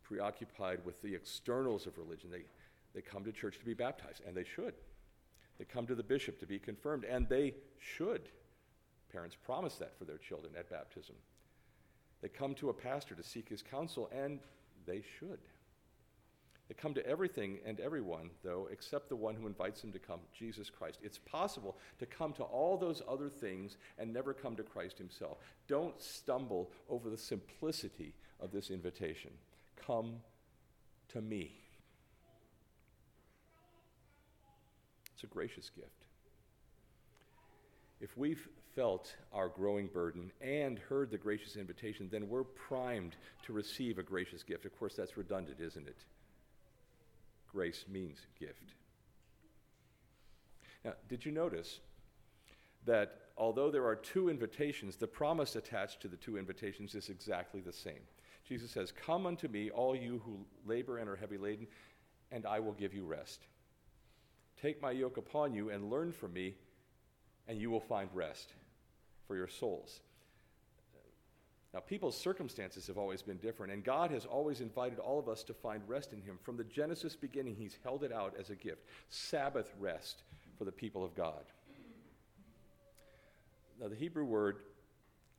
preoccupied 0.03 0.79
with 0.83 0.99
the 1.01 1.13
externals 1.13 1.85
of 1.85 1.97
religion. 1.97 2.31
They, 2.31 2.45
they 2.95 3.01
come 3.01 3.23
to 3.23 3.31
church 3.31 3.59
to 3.59 3.65
be 3.65 3.75
baptized, 3.75 4.23
and 4.25 4.35
they 4.35 4.43
should. 4.43 4.73
They 5.59 5.65
come 5.65 5.85
to 5.87 5.95
the 5.95 6.03
bishop 6.03 6.39
to 6.39 6.47
be 6.47 6.57
confirmed, 6.57 7.03
and 7.03 7.29
they 7.29 7.53
should. 7.79 8.29
Parents 9.11 9.37
promise 9.45 9.75
that 9.75 9.97
for 9.97 10.05
their 10.05 10.17
children 10.17 10.53
at 10.57 10.69
baptism. 10.69 11.15
They 12.21 12.29
come 12.29 12.55
to 12.55 12.69
a 12.69 12.73
pastor 12.73 13.13
to 13.13 13.23
seek 13.23 13.47
his 13.49 13.61
counsel, 13.61 14.09
and 14.11 14.39
they 14.87 15.03
should. 15.19 15.39
They 16.67 16.73
come 16.73 16.93
to 16.95 17.05
everything 17.07 17.59
and 17.65 17.79
everyone, 17.79 18.29
though, 18.43 18.67
except 18.71 19.07
the 19.07 19.15
one 19.15 19.35
who 19.35 19.47
invites 19.47 19.81
them 19.81 19.93
to 19.93 19.99
come, 19.99 20.19
Jesus 20.37 20.69
Christ. 20.69 20.99
It's 21.01 21.19
possible 21.19 21.77
to 21.99 22.05
come 22.05 22.33
to 22.33 22.43
all 22.43 22.77
those 22.77 23.01
other 23.07 23.29
things 23.29 23.77
and 23.97 24.11
never 24.11 24.33
come 24.33 24.55
to 24.57 24.63
Christ 24.63 24.97
himself. 24.97 25.37
Don't 25.67 26.01
stumble 26.01 26.71
over 26.89 27.09
the 27.09 27.17
simplicity 27.17 28.13
of 28.41 28.51
this 28.51 28.69
invitation. 28.69 29.31
Come 29.85 30.15
to 31.09 31.21
me. 31.21 31.51
It's 35.13 35.23
a 35.23 35.27
gracious 35.27 35.69
gift. 35.69 35.87
If 38.01 38.15
we've 38.17 38.47
felt 38.75 39.15
our 39.33 39.47
growing 39.47 39.87
burden 39.87 40.31
and 40.41 40.77
heard 40.77 41.09
the 41.09 41.17
gracious 41.17 41.55
invitation, 41.55 42.09
then 42.11 42.29
we're 42.29 42.43
primed 42.43 43.15
to 43.45 43.53
receive 43.53 43.97
a 43.97 44.03
gracious 44.03 44.43
gift. 44.43 44.65
Of 44.65 44.77
course, 44.77 44.95
that's 44.95 45.17
redundant, 45.17 45.59
isn't 45.59 45.87
it? 45.87 45.97
Grace 47.57 47.85
means 47.91 48.19
gift. 48.39 48.75
Now, 50.85 50.93
did 51.09 51.25
you 51.25 51.31
notice 51.31 51.79
that 52.85 53.21
although 53.35 53.71
there 53.71 53.87
are 53.87 53.95
two 53.95 54.29
invitations, 54.29 54.95
the 54.95 55.07
promise 55.07 55.55
attached 55.55 55.99
to 56.01 56.07
the 56.07 56.17
two 56.17 56.37
invitations 56.37 56.93
is 56.93 57.09
exactly 57.09 57.59
the 57.59 57.73
same? 57.73 58.03
Jesus 58.47 58.69
says, 58.69 58.91
Come 58.91 59.25
unto 59.25 59.47
me, 59.47 59.71
all 59.71 59.95
you 59.95 60.21
who 60.23 60.45
labor 60.67 60.99
and 60.99 61.09
are 61.09 61.15
heavy 61.15 61.39
laden, 61.39 61.65
and 62.31 62.45
I 62.45 62.59
will 62.59 62.73
give 62.73 62.93
you 62.93 63.05
rest. 63.05 63.47
Take 64.61 64.79
my 64.79 64.91
yoke 64.91 65.17
upon 65.17 65.55
you 65.55 65.71
and 65.71 65.89
learn 65.89 66.11
from 66.11 66.33
me, 66.33 66.53
and 67.47 67.59
you 67.59 67.71
will 67.71 67.79
find 67.79 68.07
rest 68.13 68.53
for 69.25 69.35
your 69.35 69.47
souls. 69.47 70.01
Now, 71.77 71.81
people's 71.81 72.17
circumstances 72.17 72.87
have 72.87 72.97
always 72.97 73.21
been 73.21 73.37
different, 73.37 73.71
and 73.71 73.83
God 73.83 74.09
has 74.09 74.25
always 74.25 74.61
invited 74.61 74.97
all 74.97 75.19
of 75.19 75.29
us 75.29 75.43
to 75.43 75.53
find 75.53 75.87
rest 75.87 76.11
in 76.11 76.23
Him. 76.23 76.39
From 76.41 76.57
the 76.57 76.63
Genesis 76.63 77.15
beginning, 77.15 77.55
He's 77.55 77.77
held 77.83 78.03
it 78.03 78.11
out 78.11 78.33
as 78.39 78.49
a 78.49 78.55
gift 78.55 78.81
Sabbath 79.09 79.71
rest 79.79 80.23
for 80.57 80.65
the 80.65 80.71
people 80.71 81.05
of 81.05 81.13
God. 81.13 81.45
Now, 83.79 83.89
the 83.89 83.95
Hebrew 83.95 84.25
word 84.25 84.57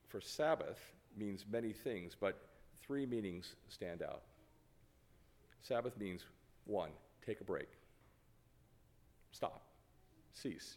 for 0.06 0.20
Sabbath 0.20 0.78
means 1.16 1.44
many 1.50 1.72
things, 1.72 2.14
but 2.14 2.38
three 2.82 3.04
meanings 3.04 3.56
stand 3.68 4.00
out. 4.00 4.22
Sabbath 5.62 5.98
means 5.98 6.24
one, 6.66 6.90
take 7.26 7.40
a 7.40 7.44
break, 7.44 7.66
stop, 9.32 9.62
cease. 10.34 10.76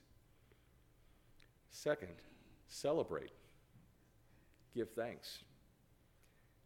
Second, 1.69 2.15
celebrate, 2.67 3.29
give 4.73 4.89
thanks. 4.89 5.43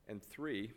And 0.08 0.22
three, 0.22 0.72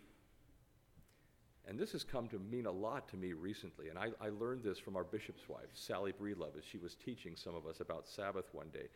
and 1.66 1.78
this 1.78 1.92
has 1.92 2.02
come 2.02 2.28
to 2.28 2.38
mean 2.38 2.66
a 2.66 2.72
lot 2.72 3.08
to 3.08 3.16
me 3.16 3.34
recently, 3.34 3.88
and 3.90 3.98
I, 3.98 4.08
I 4.20 4.30
learned 4.30 4.62
this 4.62 4.78
from 4.78 4.96
our 4.96 5.04
bishop's 5.04 5.48
wife, 5.48 5.68
Sally 5.74 6.12
Breedlove, 6.12 6.56
as 6.56 6.64
she 6.64 6.78
was 6.78 6.94
teaching 6.94 7.36
some 7.36 7.54
of 7.54 7.66
us 7.66 7.80
about 7.80 8.08
Sabbath 8.08 8.46
one 8.52 8.68
day. 8.72 8.88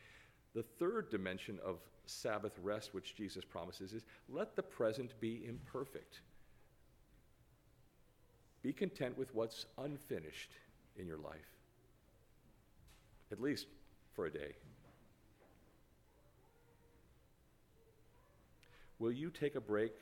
The 0.54 0.62
third 0.62 1.10
dimension 1.10 1.58
of 1.64 1.80
Sabbath 2.06 2.58
rest, 2.62 2.94
which 2.94 3.14
Jesus 3.14 3.44
promises, 3.44 3.92
is 3.92 4.04
let 4.28 4.56
the 4.56 4.62
present 4.62 5.12
be 5.20 5.44
imperfect. 5.46 6.20
Be 8.62 8.72
content 8.72 9.18
with 9.18 9.34
what's 9.34 9.66
unfinished 9.78 10.52
in 10.96 11.06
your 11.06 11.18
life, 11.18 11.58
at 13.30 13.40
least 13.40 13.66
for 14.14 14.26
a 14.26 14.30
day. 14.30 14.54
Will 19.02 19.10
you 19.10 19.30
take 19.30 19.56
a 19.56 19.60
break 19.60 19.92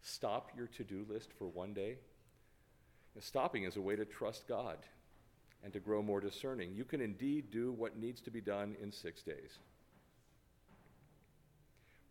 Stop 0.00 0.52
your 0.56 0.68
to 0.68 0.84
do 0.84 1.04
list 1.08 1.30
for 1.36 1.48
one 1.48 1.74
day. 1.74 1.96
Stopping 3.18 3.64
is 3.64 3.76
a 3.76 3.80
way 3.80 3.96
to 3.96 4.04
trust 4.04 4.46
God 4.46 4.78
and 5.64 5.72
to 5.72 5.80
grow 5.80 6.00
more 6.00 6.20
discerning. 6.20 6.72
You 6.72 6.84
can 6.84 7.00
indeed 7.00 7.50
do 7.50 7.72
what 7.72 7.98
needs 7.98 8.20
to 8.20 8.30
be 8.30 8.40
done 8.40 8.76
in 8.80 8.92
six 8.92 9.22
days. 9.22 9.58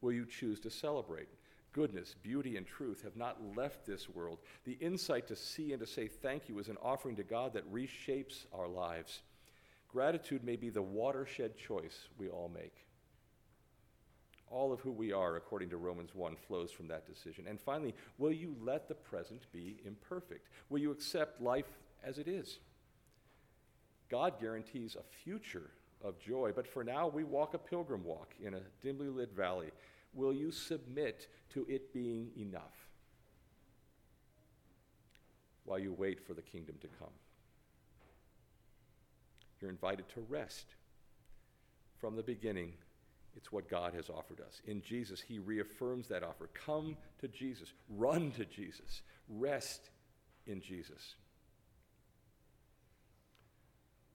Will 0.01 0.11
you 0.11 0.25
choose 0.25 0.59
to 0.59 0.69
celebrate? 0.69 1.29
Goodness, 1.71 2.13
beauty, 2.21 2.57
and 2.57 2.67
truth 2.67 3.03
have 3.03 3.15
not 3.15 3.37
left 3.55 3.85
this 3.85 4.09
world. 4.09 4.39
The 4.65 4.77
insight 4.81 5.27
to 5.27 5.35
see 5.37 5.71
and 5.71 5.79
to 5.79 5.87
say 5.87 6.09
thank 6.09 6.49
you 6.49 6.59
is 6.59 6.67
an 6.67 6.77
offering 6.83 7.15
to 7.15 7.23
God 7.23 7.53
that 7.53 7.73
reshapes 7.73 8.45
our 8.53 8.67
lives. 8.67 9.21
Gratitude 9.87 10.43
may 10.43 10.57
be 10.57 10.69
the 10.69 10.81
watershed 10.81 11.57
choice 11.57 12.09
we 12.17 12.27
all 12.27 12.51
make. 12.53 12.86
All 14.49 14.71
of 14.71 14.79
who 14.79 14.91
we 14.91 15.11
are, 15.11 15.35
according 15.35 15.69
to 15.71 15.77
Romans 15.77 16.15
1, 16.15 16.35
flows 16.47 16.71
from 16.71 16.87
that 16.87 17.05
decision. 17.05 17.45
And 17.47 17.59
finally, 17.59 17.93
will 18.17 18.31
you 18.31 18.55
let 18.61 18.87
the 18.87 18.95
present 18.95 19.41
be 19.51 19.77
imperfect? 19.85 20.47
Will 20.69 20.79
you 20.79 20.91
accept 20.91 21.41
life 21.41 21.77
as 22.03 22.17
it 22.17 22.27
is? 22.27 22.59
God 24.09 24.39
guarantees 24.39 24.95
a 24.95 25.03
future 25.23 25.71
of 26.03 26.19
joy, 26.19 26.51
but 26.55 26.67
for 26.67 26.83
now 26.83 27.07
we 27.07 27.23
walk 27.23 27.53
a 27.53 27.57
pilgrim 27.57 28.03
walk 28.03 28.33
in 28.41 28.53
a 28.53 28.61
dimly 28.81 29.09
lit 29.09 29.33
valley. 29.33 29.71
Will 30.13 30.33
you 30.33 30.51
submit 30.51 31.27
to 31.53 31.65
it 31.67 31.93
being 31.93 32.29
enough 32.37 32.87
while 35.65 35.79
you 35.79 35.91
wait 35.91 36.25
for 36.25 36.33
the 36.33 36.41
kingdom 36.41 36.75
to 36.81 36.87
come? 36.99 37.11
You're 39.59 39.71
invited 39.71 40.07
to 40.09 40.21
rest. 40.29 40.67
From 41.99 42.15
the 42.15 42.23
beginning, 42.23 42.73
it's 43.37 43.51
what 43.51 43.69
God 43.69 43.93
has 43.93 44.09
offered 44.09 44.41
us. 44.41 44.61
In 44.65 44.81
Jesus, 44.81 45.21
He 45.21 45.37
reaffirms 45.37 46.07
that 46.07 46.23
offer. 46.23 46.49
Come 46.53 46.97
to 47.21 47.27
Jesus, 47.27 47.71
run 47.87 48.31
to 48.31 48.45
Jesus, 48.45 49.03
rest 49.29 49.91
in 50.47 50.59
Jesus. 50.59 51.15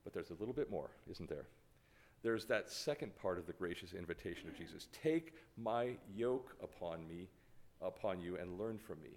But 0.02 0.12
there's 0.12 0.30
a 0.30 0.34
little 0.34 0.54
bit 0.54 0.70
more, 0.70 0.90
isn't 1.08 1.28
there? 1.28 1.46
There's 2.24 2.46
that 2.46 2.70
second 2.70 3.16
part 3.16 3.38
of 3.38 3.46
the 3.46 3.52
gracious 3.52 3.92
invitation 3.94 4.48
of 4.48 4.56
Jesus 4.56 4.88
Take 5.02 5.34
my 5.56 5.90
yoke 6.14 6.56
upon 6.62 7.06
me, 7.08 7.28
upon 7.80 8.20
you, 8.20 8.36
and 8.36 8.58
learn 8.58 8.78
from 8.78 9.00
me. 9.02 9.10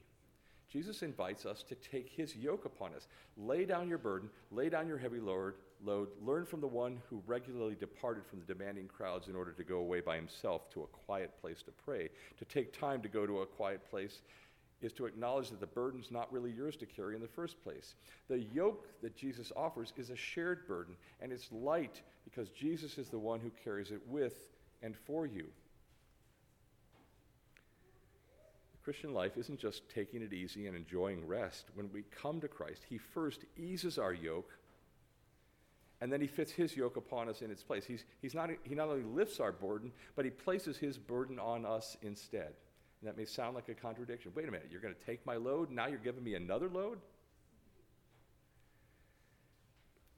Jesus 0.71 1.03
invites 1.03 1.45
us 1.45 1.63
to 1.63 1.75
take 1.75 2.09
his 2.09 2.35
yoke 2.35 2.65
upon 2.65 2.93
us. 2.93 3.07
Lay 3.37 3.65
down 3.65 3.87
your 3.87 3.97
burden, 3.97 4.29
lay 4.51 4.69
down 4.69 4.87
your 4.87 4.97
heavy 4.97 5.19
load, 5.19 5.53
load, 5.85 6.09
learn 6.21 6.45
from 6.45 6.61
the 6.61 6.67
one 6.67 7.01
who 7.09 7.21
regularly 7.27 7.75
departed 7.75 8.25
from 8.25 8.39
the 8.39 8.53
demanding 8.53 8.87
crowds 8.87 9.27
in 9.27 9.35
order 9.35 9.51
to 9.51 9.63
go 9.63 9.77
away 9.77 10.01
by 10.01 10.15
himself 10.15 10.69
to 10.71 10.83
a 10.83 10.87
quiet 10.87 11.31
place 11.39 11.61
to 11.63 11.71
pray. 11.71 12.09
To 12.37 12.45
take 12.45 12.77
time 12.77 13.01
to 13.01 13.09
go 13.09 13.25
to 13.25 13.41
a 13.41 13.45
quiet 13.45 13.89
place 13.89 14.21
is 14.81 14.93
to 14.93 15.05
acknowledge 15.05 15.49
that 15.49 15.59
the 15.59 15.67
burden's 15.67 16.11
not 16.11 16.31
really 16.31 16.51
yours 16.51 16.75
to 16.77 16.85
carry 16.85 17.15
in 17.15 17.21
the 17.21 17.27
first 17.27 17.61
place. 17.63 17.95
The 18.27 18.39
yoke 18.39 18.87
that 19.01 19.15
Jesus 19.15 19.51
offers 19.55 19.93
is 19.97 20.09
a 20.09 20.15
shared 20.15 20.67
burden, 20.67 20.95
and 21.21 21.31
it's 21.31 21.51
light 21.51 22.01
because 22.23 22.49
Jesus 22.49 22.97
is 22.97 23.09
the 23.09 23.19
one 23.19 23.39
who 23.39 23.51
carries 23.63 23.91
it 23.91 24.01
with 24.07 24.49
and 24.81 24.95
for 24.95 25.25
you. 25.25 25.45
Christian 28.85 29.15
life 29.15 29.35
isn't 29.35 29.59
just 29.59 29.89
taking 29.89 30.21
it 30.21 30.31
easy 30.31 30.67
and 30.67 30.75
enjoying 30.75 31.25
rest. 31.25 31.65
When 31.73 31.91
we 31.91 32.03
come 32.21 32.39
to 32.41 32.47
Christ, 32.47 32.83
He 32.87 32.99
first 32.99 33.43
eases 33.57 33.97
our 33.97 34.13
yoke, 34.13 34.51
and 36.01 36.11
then 36.11 36.21
He 36.21 36.27
fits 36.27 36.51
His 36.51 36.75
yoke 36.75 36.97
upon 36.97 37.29
us 37.29 37.41
in 37.41 37.51
its 37.51 37.63
place. 37.63 37.85
He's, 37.85 38.05
he's 38.21 38.33
not, 38.33 38.49
he 38.63 38.75
not 38.75 38.89
only 38.89 39.03
lifts 39.03 39.39
our 39.39 39.51
burden, 39.51 39.91
but 40.15 40.25
He 40.25 40.31
places 40.31 40.77
His 40.77 40.97
burden 40.97 41.39
on 41.39 41.65
us 41.65 41.97
instead. 42.01 42.53
And 43.01 43.09
that 43.09 43.17
may 43.17 43.25
sound 43.25 43.55
like 43.55 43.69
a 43.69 43.73
contradiction. 43.73 44.31
Wait 44.35 44.47
a 44.47 44.51
minute, 44.51 44.67
you're 44.71 44.81
going 44.81 44.95
to 44.95 45.05
take 45.05 45.25
my 45.25 45.35
load, 45.35 45.71
now 45.71 45.87
you're 45.87 45.97
giving 45.97 46.23
me 46.23 46.35
another 46.35 46.69
load? 46.69 46.99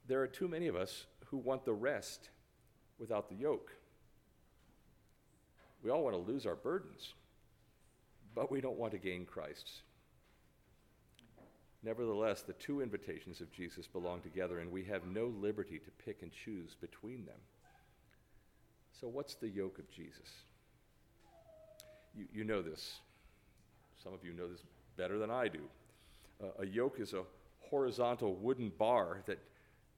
There 0.08 0.22
are 0.22 0.28
too 0.28 0.48
many 0.48 0.68
of 0.68 0.76
us 0.76 1.06
who 1.26 1.38
want 1.38 1.66
the 1.66 1.74
rest 1.74 2.30
without 2.98 3.30
the 3.30 3.36
yoke. 3.36 3.72
We 5.84 5.92
all 5.92 6.04
want 6.04 6.16
to 6.16 6.32
lose 6.32 6.46
our 6.46 6.56
burdens, 6.56 7.14
but 8.34 8.52
we 8.52 8.62
don't 8.62 8.78
want 8.78 8.94
to 8.94 8.98
gain 8.98 9.26
Christ's. 9.26 9.82
Nevertheless, 11.84 12.42
the 12.42 12.54
two 12.54 12.82
invitations 12.82 13.40
of 13.40 13.52
Jesus 13.52 13.88
belong 13.88 14.22
together, 14.22 14.60
and 14.60 14.72
we 14.72 14.84
have 14.86 15.06
no 15.06 15.28
liberty 15.28 15.80
to 15.80 15.92
pick 16.04 16.22
and 16.22 16.32
choose 16.32 16.76
between 16.80 17.26
them. 17.26 17.40
So, 19.00 19.08
what's 19.08 19.36
the 19.36 19.48
yoke 19.48 19.78
of 19.78 19.90
Jesus? 19.92 20.30
You, 22.16 22.26
you 22.34 22.44
know 22.44 22.62
this. 22.62 23.00
Some 24.04 24.14
of 24.14 24.24
you 24.24 24.34
know 24.34 24.48
this 24.48 24.62
better 24.98 25.20
than 25.20 25.30
I 25.30 25.48
do. 25.48 25.60
Uh, 26.44 26.64
a 26.64 26.66
yoke 26.66 27.00
is 27.00 27.14
a 27.14 27.24
horizontal 27.60 28.36
wooden 28.36 28.72
bar 28.78 29.22
that 29.28 29.40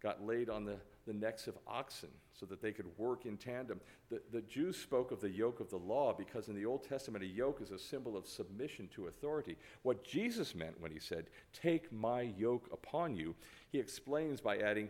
got 0.02 0.26
laid 0.26 0.50
on 0.50 0.65
the, 0.65 0.76
the 1.06 1.14
necks 1.14 1.48
of 1.48 1.58
oxen 1.68 2.10
so 2.34 2.46
that 2.46 2.62
they 2.62 2.72
could 2.72 2.86
work 2.98 3.26
in 3.26 3.38
tandem. 3.38 3.80
The, 4.10 4.22
the 4.32 4.42
Jews 4.42 4.78
spoke 4.78 5.12
of 5.12 5.22
the 5.22 5.30
yoke 5.30 5.60
of 5.60 5.70
the 5.70 5.78
law 5.78 6.14
because 6.14 6.48
in 6.48 6.56
the 6.56 6.66
Old 6.66 6.84
Testament, 6.88 7.24
a 7.24 7.28
yoke 7.28 7.62
is 7.62 7.72
a 7.72 7.80
symbol 7.80 8.16
of 8.16 8.28
submission 8.28 8.90
to 8.96 9.08
authority. 9.08 9.58
What 9.84 10.04
Jesus 10.04 10.56
meant 10.56 10.80
when 10.80 10.92
he 10.92 11.00
said, 11.00 11.28
Take 11.54 11.92
my 11.92 12.22
yoke 12.22 12.70
upon 12.72 13.16
you, 13.16 13.36
he 13.72 13.80
explains 13.80 14.42
by 14.42 14.58
adding, 14.58 14.90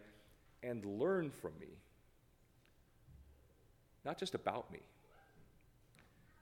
And 0.61 0.85
learn 0.85 1.31
from 1.31 1.53
me. 1.59 1.67
Not 4.05 4.17
just 4.17 4.35
about 4.35 4.71
me, 4.71 4.79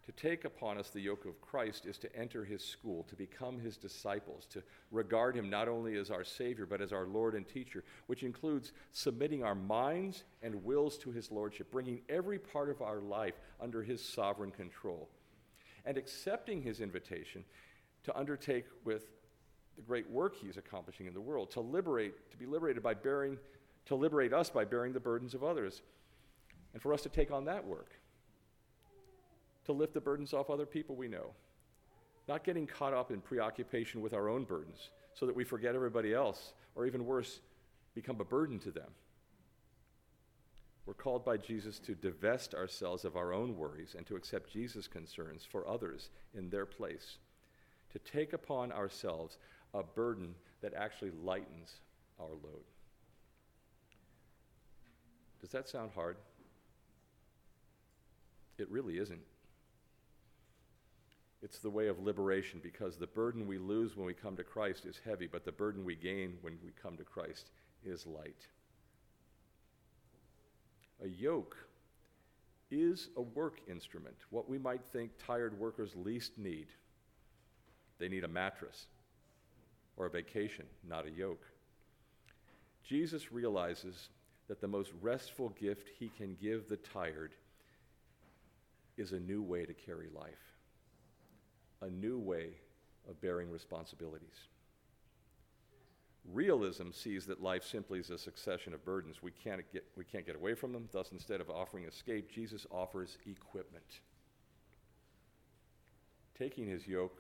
to 0.07 0.13
take 0.13 0.45
upon 0.45 0.77
us 0.77 0.89
the 0.89 1.01
yoke 1.01 1.25
of 1.25 1.41
Christ 1.41 1.85
is 1.85 1.97
to 1.97 2.15
enter 2.15 2.45
his 2.45 2.63
school, 2.63 3.03
to 3.09 3.15
become 3.15 3.59
his 3.59 3.75
disciples, 3.75 4.45
to 4.51 4.63
regard 4.89 5.35
him 5.35 5.49
not 5.49 5.67
only 5.67 5.97
as 5.97 6.09
our 6.09 6.23
Savior, 6.23 6.65
but 6.65 6.79
as 6.79 6.93
our 6.93 7.05
Lord 7.05 7.35
and 7.35 7.45
teacher, 7.45 7.83
which 8.05 8.23
includes 8.23 8.71
submitting 8.93 9.43
our 9.43 9.53
minds 9.53 10.23
and 10.41 10.63
wills 10.63 10.97
to 10.99 11.11
his 11.11 11.29
Lordship, 11.29 11.69
bringing 11.69 11.99
every 12.07 12.39
part 12.39 12.69
of 12.69 12.81
our 12.81 13.01
life 13.01 13.33
under 13.59 13.83
his 13.83 14.01
sovereign 14.01 14.49
control, 14.49 15.09
and 15.83 15.97
accepting 15.97 16.61
his 16.61 16.79
invitation 16.79 17.43
to 18.05 18.17
undertake 18.17 18.65
with 18.85 19.09
the 19.75 19.81
great 19.81 20.09
work 20.09 20.37
he's 20.37 20.55
accomplishing 20.55 21.05
in 21.05 21.13
the 21.13 21.19
world, 21.19 21.51
to 21.51 21.59
liberate, 21.59 22.31
to 22.31 22.37
be 22.37 22.45
liberated 22.45 22.81
by 22.81 22.93
bearing, 22.93 23.37
to 23.85 23.95
liberate 23.95 24.31
us 24.31 24.49
by 24.49 24.63
bearing 24.63 24.93
the 24.93 25.01
burdens 25.01 25.33
of 25.33 25.43
others, 25.43 25.81
and 26.71 26.81
for 26.81 26.93
us 26.93 27.01
to 27.01 27.09
take 27.09 27.29
on 27.29 27.43
that 27.43 27.65
work 27.65 27.96
to 29.67 29.73
lift 29.73 29.93
the 29.93 30.01
burdens 30.01 30.34
off 30.34 30.49
other 30.49 30.65
people 30.65 30.95
we 30.95 31.08
know. 31.08 31.32
Not 32.27 32.43
getting 32.43 32.65
caught 32.65 32.93
up 32.93 33.12
in 33.12 33.21
preoccupation 33.21 34.01
with 34.01 34.13
our 34.13 34.27
own 34.27 34.43
burdens 34.43 34.89
so 35.13 35.25
that 35.25 35.36
we 35.36 35.43
forget 35.43 35.75
everybody 35.75 36.13
else, 36.13 36.53
or 36.75 36.86
even 36.86 37.06
worse, 37.06 37.39
become 37.93 38.19
a 38.19 38.25
burden 38.25 38.60
to 38.60 38.71
them. 38.71 38.89
We're 40.86 40.93
called 40.93 41.25
by 41.25 41.38
Jesus 41.38 41.80
to 41.80 41.95
divest 41.95 42.53
ourselves 42.53 43.03
of 43.03 43.17
our 43.17 43.34
own 43.34 43.58
worries 43.58 43.95
and 43.97 44.06
to 44.08 44.15
accept 44.15 44.51
Jesus' 44.51 44.88
concerns 44.88 45.43
for 45.43 45.67
others 45.67 46.10
in 46.34 46.49
their 46.49 46.65
place, 46.65 47.17
to 47.91 47.99
take 47.99 48.32
upon 48.34 48.71
ourselves 48.71 49.38
a 49.73 49.84
burden 49.84 50.34
that 50.62 50.73
actually 50.73 51.12
lightens 51.23 51.73
our 52.19 52.30
load. 52.30 52.63
Does 55.41 55.51
that 55.51 55.67
sound 55.67 55.91
hard? 55.93 56.17
It 58.58 58.69
really 58.71 58.97
isn't. 58.97 59.21
It's 61.41 61.60
the 61.60 61.69
way 61.69 61.88
of 61.88 62.00
liberation 62.00 62.60
because 62.63 62.97
the 62.97 63.08
burden 63.08 63.45
we 63.45 63.60
lose 63.60 63.95
when 63.95 64.08
we 64.08 64.13
come 64.13 64.36
to 64.38 64.43
Christ 64.43 64.86
is 64.86 65.00
heavy, 65.06 65.28
but 65.28 65.45
the 65.45 65.52
burden 65.52 65.86
we 65.86 65.95
gain 65.95 66.38
when 66.41 66.58
we 66.63 66.71
come 66.82 66.97
to 66.97 67.04
Christ 67.04 67.52
is 67.86 68.08
light. 68.08 68.47
A 71.04 71.08
yoke 71.08 71.56
is 72.71 73.10
a 73.15 73.21
work 73.21 73.60
instrument, 73.69 74.15
what 74.32 74.50
we 74.50 74.58
might 74.58 74.84
think 74.91 75.12
tired 75.26 75.58
workers 75.60 75.91
least 75.95 76.38
need. 76.38 76.67
They 78.00 78.10
need 78.10 78.23
a 78.23 78.28
mattress 78.28 78.88
or 79.95 80.08
a 80.08 80.10
vacation, 80.10 80.65
not 80.88 81.06
a 81.06 81.12
yoke. 81.12 81.45
Jesus 82.84 83.32
realizes 83.32 84.10
that 84.47 84.60
the 84.60 84.67
most 84.67 84.91
restful 85.02 85.50
gift 85.50 85.88
he 86.00 86.10
can 86.10 86.36
give 86.41 86.67
the 86.67 86.78
tired 86.78 87.34
is 88.97 89.12
a 89.12 89.19
new 89.19 89.43
way 89.43 89.65
to 89.65 89.73
carry 89.73 90.08
life 90.15 90.56
a 91.81 91.89
new 91.89 92.17
way 92.17 92.49
of 93.09 93.19
bearing 93.21 93.49
responsibilities. 93.49 94.47
Realism 96.33 96.91
sees 96.91 97.25
that 97.27 97.41
life 97.41 97.63
simply 97.63 97.99
is 97.99 98.09
a 98.09 98.17
succession 98.17 98.73
of 98.73 98.83
burdens. 98.83 99.23
We 99.23 99.31
can't 99.31 99.61
get, 99.71 99.85
we 99.95 100.03
can't 100.03 100.25
get 100.25 100.35
away 100.35 100.55
from 100.55 100.73
them. 100.73 100.89
Thus, 100.91 101.11
instead 101.13 101.39
of 101.39 101.49
offering 101.49 101.85
escape, 101.85 102.29
Jesus 102.29 102.65
offers 102.69 103.17
equipment. 103.25 104.01
Taking 106.37 106.67
his 106.67 106.85
yoke 106.85 107.17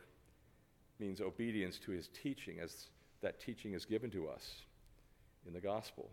means 0.99 1.21
obedience 1.21 1.79
to 1.79 1.91
his 1.91 2.09
teaching, 2.09 2.59
as 2.59 2.87
that 3.21 3.39
teaching 3.39 3.73
is 3.73 3.85
given 3.85 4.11
to 4.11 4.27
us 4.27 4.63
in 5.47 5.53
the 5.53 5.61
gospel. 5.61 6.09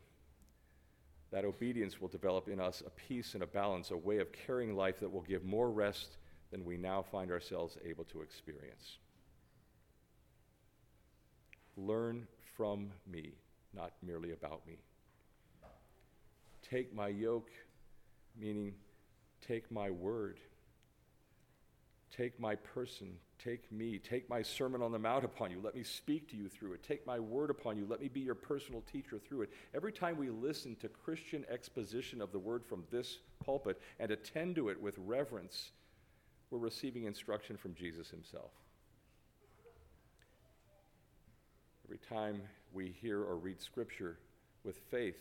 That 1.32 1.44
obedience 1.44 2.00
will 2.00 2.08
develop 2.08 2.48
in 2.48 2.60
us 2.60 2.82
a 2.86 2.90
peace 2.90 3.34
and 3.34 3.42
a 3.42 3.46
balance, 3.46 3.90
a 3.90 3.96
way 3.96 4.18
of 4.18 4.30
carrying 4.30 4.76
life 4.76 5.00
that 5.00 5.12
will 5.12 5.22
give 5.22 5.44
more 5.44 5.70
rest 5.70 6.16
than 6.54 6.64
we 6.64 6.76
now 6.76 7.02
find 7.02 7.32
ourselves 7.32 7.76
able 7.84 8.04
to 8.04 8.22
experience. 8.22 8.98
Learn 11.76 12.28
from 12.56 12.92
me, 13.10 13.32
not 13.74 13.90
merely 14.06 14.30
about 14.30 14.64
me. 14.64 14.78
Take 16.62 16.94
my 16.94 17.08
yoke, 17.08 17.50
meaning 18.40 18.72
take 19.44 19.68
my 19.72 19.90
word. 19.90 20.38
Take 22.16 22.38
my 22.38 22.54
person, 22.54 23.08
take 23.42 23.72
me, 23.72 23.98
take 23.98 24.30
my 24.30 24.40
Sermon 24.40 24.80
on 24.80 24.92
the 24.92 24.98
Mount 25.00 25.24
upon 25.24 25.50
you. 25.50 25.58
Let 25.60 25.74
me 25.74 25.82
speak 25.82 26.30
to 26.30 26.36
you 26.36 26.48
through 26.48 26.74
it. 26.74 26.84
Take 26.84 27.04
my 27.04 27.18
word 27.18 27.50
upon 27.50 27.76
you. 27.76 27.84
Let 27.90 28.00
me 28.00 28.06
be 28.06 28.20
your 28.20 28.36
personal 28.36 28.82
teacher 28.92 29.18
through 29.18 29.42
it. 29.42 29.50
Every 29.74 29.92
time 29.92 30.16
we 30.16 30.30
listen 30.30 30.76
to 30.76 30.88
Christian 30.88 31.44
exposition 31.50 32.20
of 32.20 32.30
the 32.30 32.38
word 32.38 32.64
from 32.64 32.84
this 32.92 33.18
pulpit 33.44 33.80
and 33.98 34.12
attend 34.12 34.54
to 34.54 34.68
it 34.68 34.80
with 34.80 34.94
reverence, 34.98 35.72
we're 36.54 36.60
receiving 36.60 37.04
instruction 37.04 37.56
from 37.56 37.74
Jesus 37.74 38.08
himself. 38.08 38.52
Every 41.84 41.98
time 41.98 42.42
we 42.72 42.94
hear 43.00 43.20
or 43.20 43.34
read 43.34 43.60
Scripture 43.60 44.18
with 44.62 44.78
faith, 44.88 45.18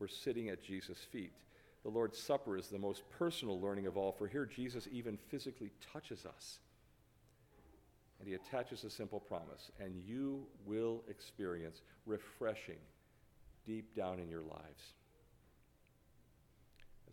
we're 0.00 0.08
sitting 0.08 0.48
at 0.48 0.64
Jesus' 0.64 0.98
feet. 1.12 1.32
The 1.84 1.90
Lord's 1.90 2.18
Supper 2.18 2.56
is 2.56 2.66
the 2.66 2.78
most 2.78 3.08
personal 3.16 3.60
learning 3.60 3.86
of 3.86 3.96
all, 3.96 4.10
for 4.10 4.26
here 4.26 4.46
Jesus 4.46 4.88
even 4.90 5.16
physically 5.16 5.70
touches 5.92 6.26
us. 6.26 6.58
And 8.18 8.26
he 8.26 8.34
attaches 8.34 8.82
a 8.82 8.90
simple 8.90 9.20
promise, 9.20 9.70
and 9.78 9.94
you 10.04 10.44
will 10.66 11.04
experience 11.08 11.82
refreshing 12.04 12.78
deep 13.64 13.94
down 13.94 14.18
in 14.18 14.28
your 14.28 14.42
lives. 14.42 14.94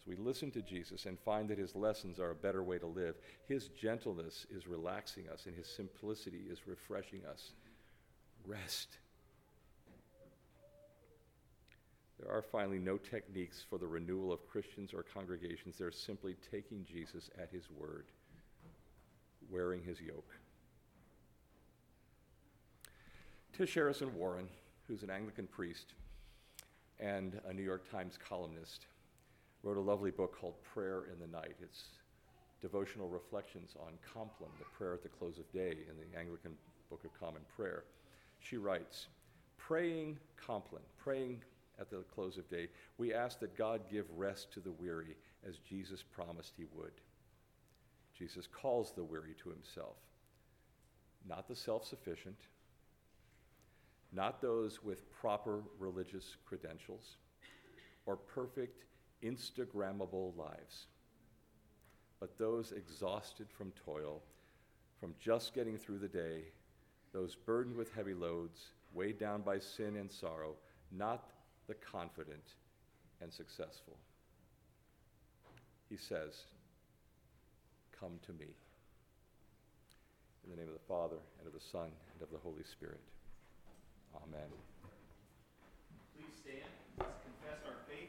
As 0.01 0.07
we 0.07 0.15
listen 0.15 0.49
to 0.51 0.61
Jesus 0.61 1.05
and 1.05 1.19
find 1.19 1.47
that 1.49 1.59
his 1.59 1.75
lessons 1.75 2.19
are 2.19 2.31
a 2.31 2.35
better 2.35 2.63
way 2.63 2.79
to 2.79 2.87
live, 2.87 3.15
his 3.47 3.67
gentleness 3.67 4.47
is 4.49 4.67
relaxing 4.67 5.29
us, 5.29 5.45
and 5.45 5.55
his 5.55 5.67
simplicity 5.67 6.45
is 6.49 6.67
refreshing 6.67 7.21
us. 7.25 7.51
Rest 8.47 8.97
There 12.21 12.31
are 12.31 12.43
finally 12.43 12.77
no 12.77 12.97
techniques 12.97 13.63
for 13.67 13.79
the 13.79 13.87
renewal 13.87 14.31
of 14.31 14.47
Christians 14.47 14.93
or 14.93 15.03
congregations. 15.03 15.77
They're 15.77 15.91
simply 15.91 16.35
taking 16.51 16.85
Jesus 16.85 17.31
at 17.41 17.49
his 17.49 17.63
word, 17.71 18.05
wearing 19.49 19.81
his 19.83 19.99
yoke. 19.99 20.29
Tish 23.57 23.73
Harrison 23.73 24.13
Warren, 24.15 24.47
who's 24.87 25.01
an 25.01 25.09
Anglican 25.09 25.47
priest 25.47 25.93
and 26.99 27.41
a 27.47 27.53
New 27.53 27.63
York 27.63 27.89
Times 27.89 28.19
columnist, 28.23 28.85
wrote 29.63 29.77
a 29.77 29.81
lovely 29.81 30.11
book 30.11 30.37
called 30.39 30.55
Prayer 30.63 31.03
in 31.11 31.19
the 31.19 31.27
Night. 31.27 31.55
It's 31.61 31.83
devotional 32.61 33.07
reflections 33.07 33.75
on 33.79 33.93
Compline, 34.13 34.51
the 34.59 34.65
prayer 34.77 34.93
at 34.93 35.03
the 35.03 35.09
close 35.09 35.37
of 35.37 35.51
day 35.51 35.77
in 35.89 35.95
the 35.97 36.19
Anglican 36.19 36.53
Book 36.89 37.03
of 37.03 37.19
Common 37.19 37.41
Prayer. 37.55 37.83
She 38.39 38.57
writes, 38.57 39.07
Praying 39.57 40.17
Compline, 40.37 40.81
praying 40.97 41.41
at 41.79 41.89
the 41.89 42.03
close 42.13 42.37
of 42.37 42.49
day, 42.49 42.67
we 42.97 43.13
ask 43.13 43.39
that 43.39 43.57
God 43.57 43.81
give 43.91 44.05
rest 44.15 44.51
to 44.53 44.59
the 44.59 44.71
weary 44.71 45.15
as 45.47 45.57
Jesus 45.57 46.03
promised 46.03 46.53
he 46.57 46.65
would. 46.75 46.91
Jesus 48.17 48.47
calls 48.47 48.93
the 48.93 49.03
weary 49.03 49.35
to 49.43 49.49
himself, 49.49 49.95
not 51.27 51.47
the 51.47 51.55
self 51.55 51.85
sufficient, 51.85 52.37
not 54.13 54.41
those 54.41 54.83
with 54.83 55.11
proper 55.11 55.61
religious 55.79 56.35
credentials 56.45 57.15
or 58.05 58.15
perfect 58.17 58.83
Instagrammable 59.23 60.35
lives, 60.37 60.87
but 62.19 62.37
those 62.37 62.71
exhausted 62.71 63.47
from 63.49 63.71
toil, 63.85 64.21
from 64.99 65.13
just 65.19 65.53
getting 65.53 65.77
through 65.77 65.99
the 65.99 66.07
day, 66.07 66.43
those 67.13 67.35
burdened 67.35 67.75
with 67.75 67.93
heavy 67.93 68.13
loads, 68.13 68.67
weighed 68.93 69.19
down 69.19 69.41
by 69.41 69.59
sin 69.59 69.95
and 69.97 70.11
sorrow, 70.11 70.55
not 70.91 71.31
the 71.67 71.73
confident 71.73 72.55
and 73.21 73.31
successful. 73.31 73.97
He 75.89 75.97
says, 75.97 76.45
Come 77.99 78.19
to 78.25 78.33
me. 78.33 78.47
In 80.43 80.49
the 80.49 80.55
name 80.55 80.67
of 80.67 80.73
the 80.73 80.87
Father, 80.87 81.17
and 81.37 81.47
of 81.47 81.53
the 81.53 81.59
Son, 81.59 81.89
and 82.13 82.21
of 82.21 82.31
the 82.31 82.37
Holy 82.37 82.63
Spirit. 82.63 82.99
Amen. 84.15 84.49
Please 86.15 86.33
stand. 86.41 86.65
Let's 86.97 87.19
confess 87.21 87.61
our 87.67 87.80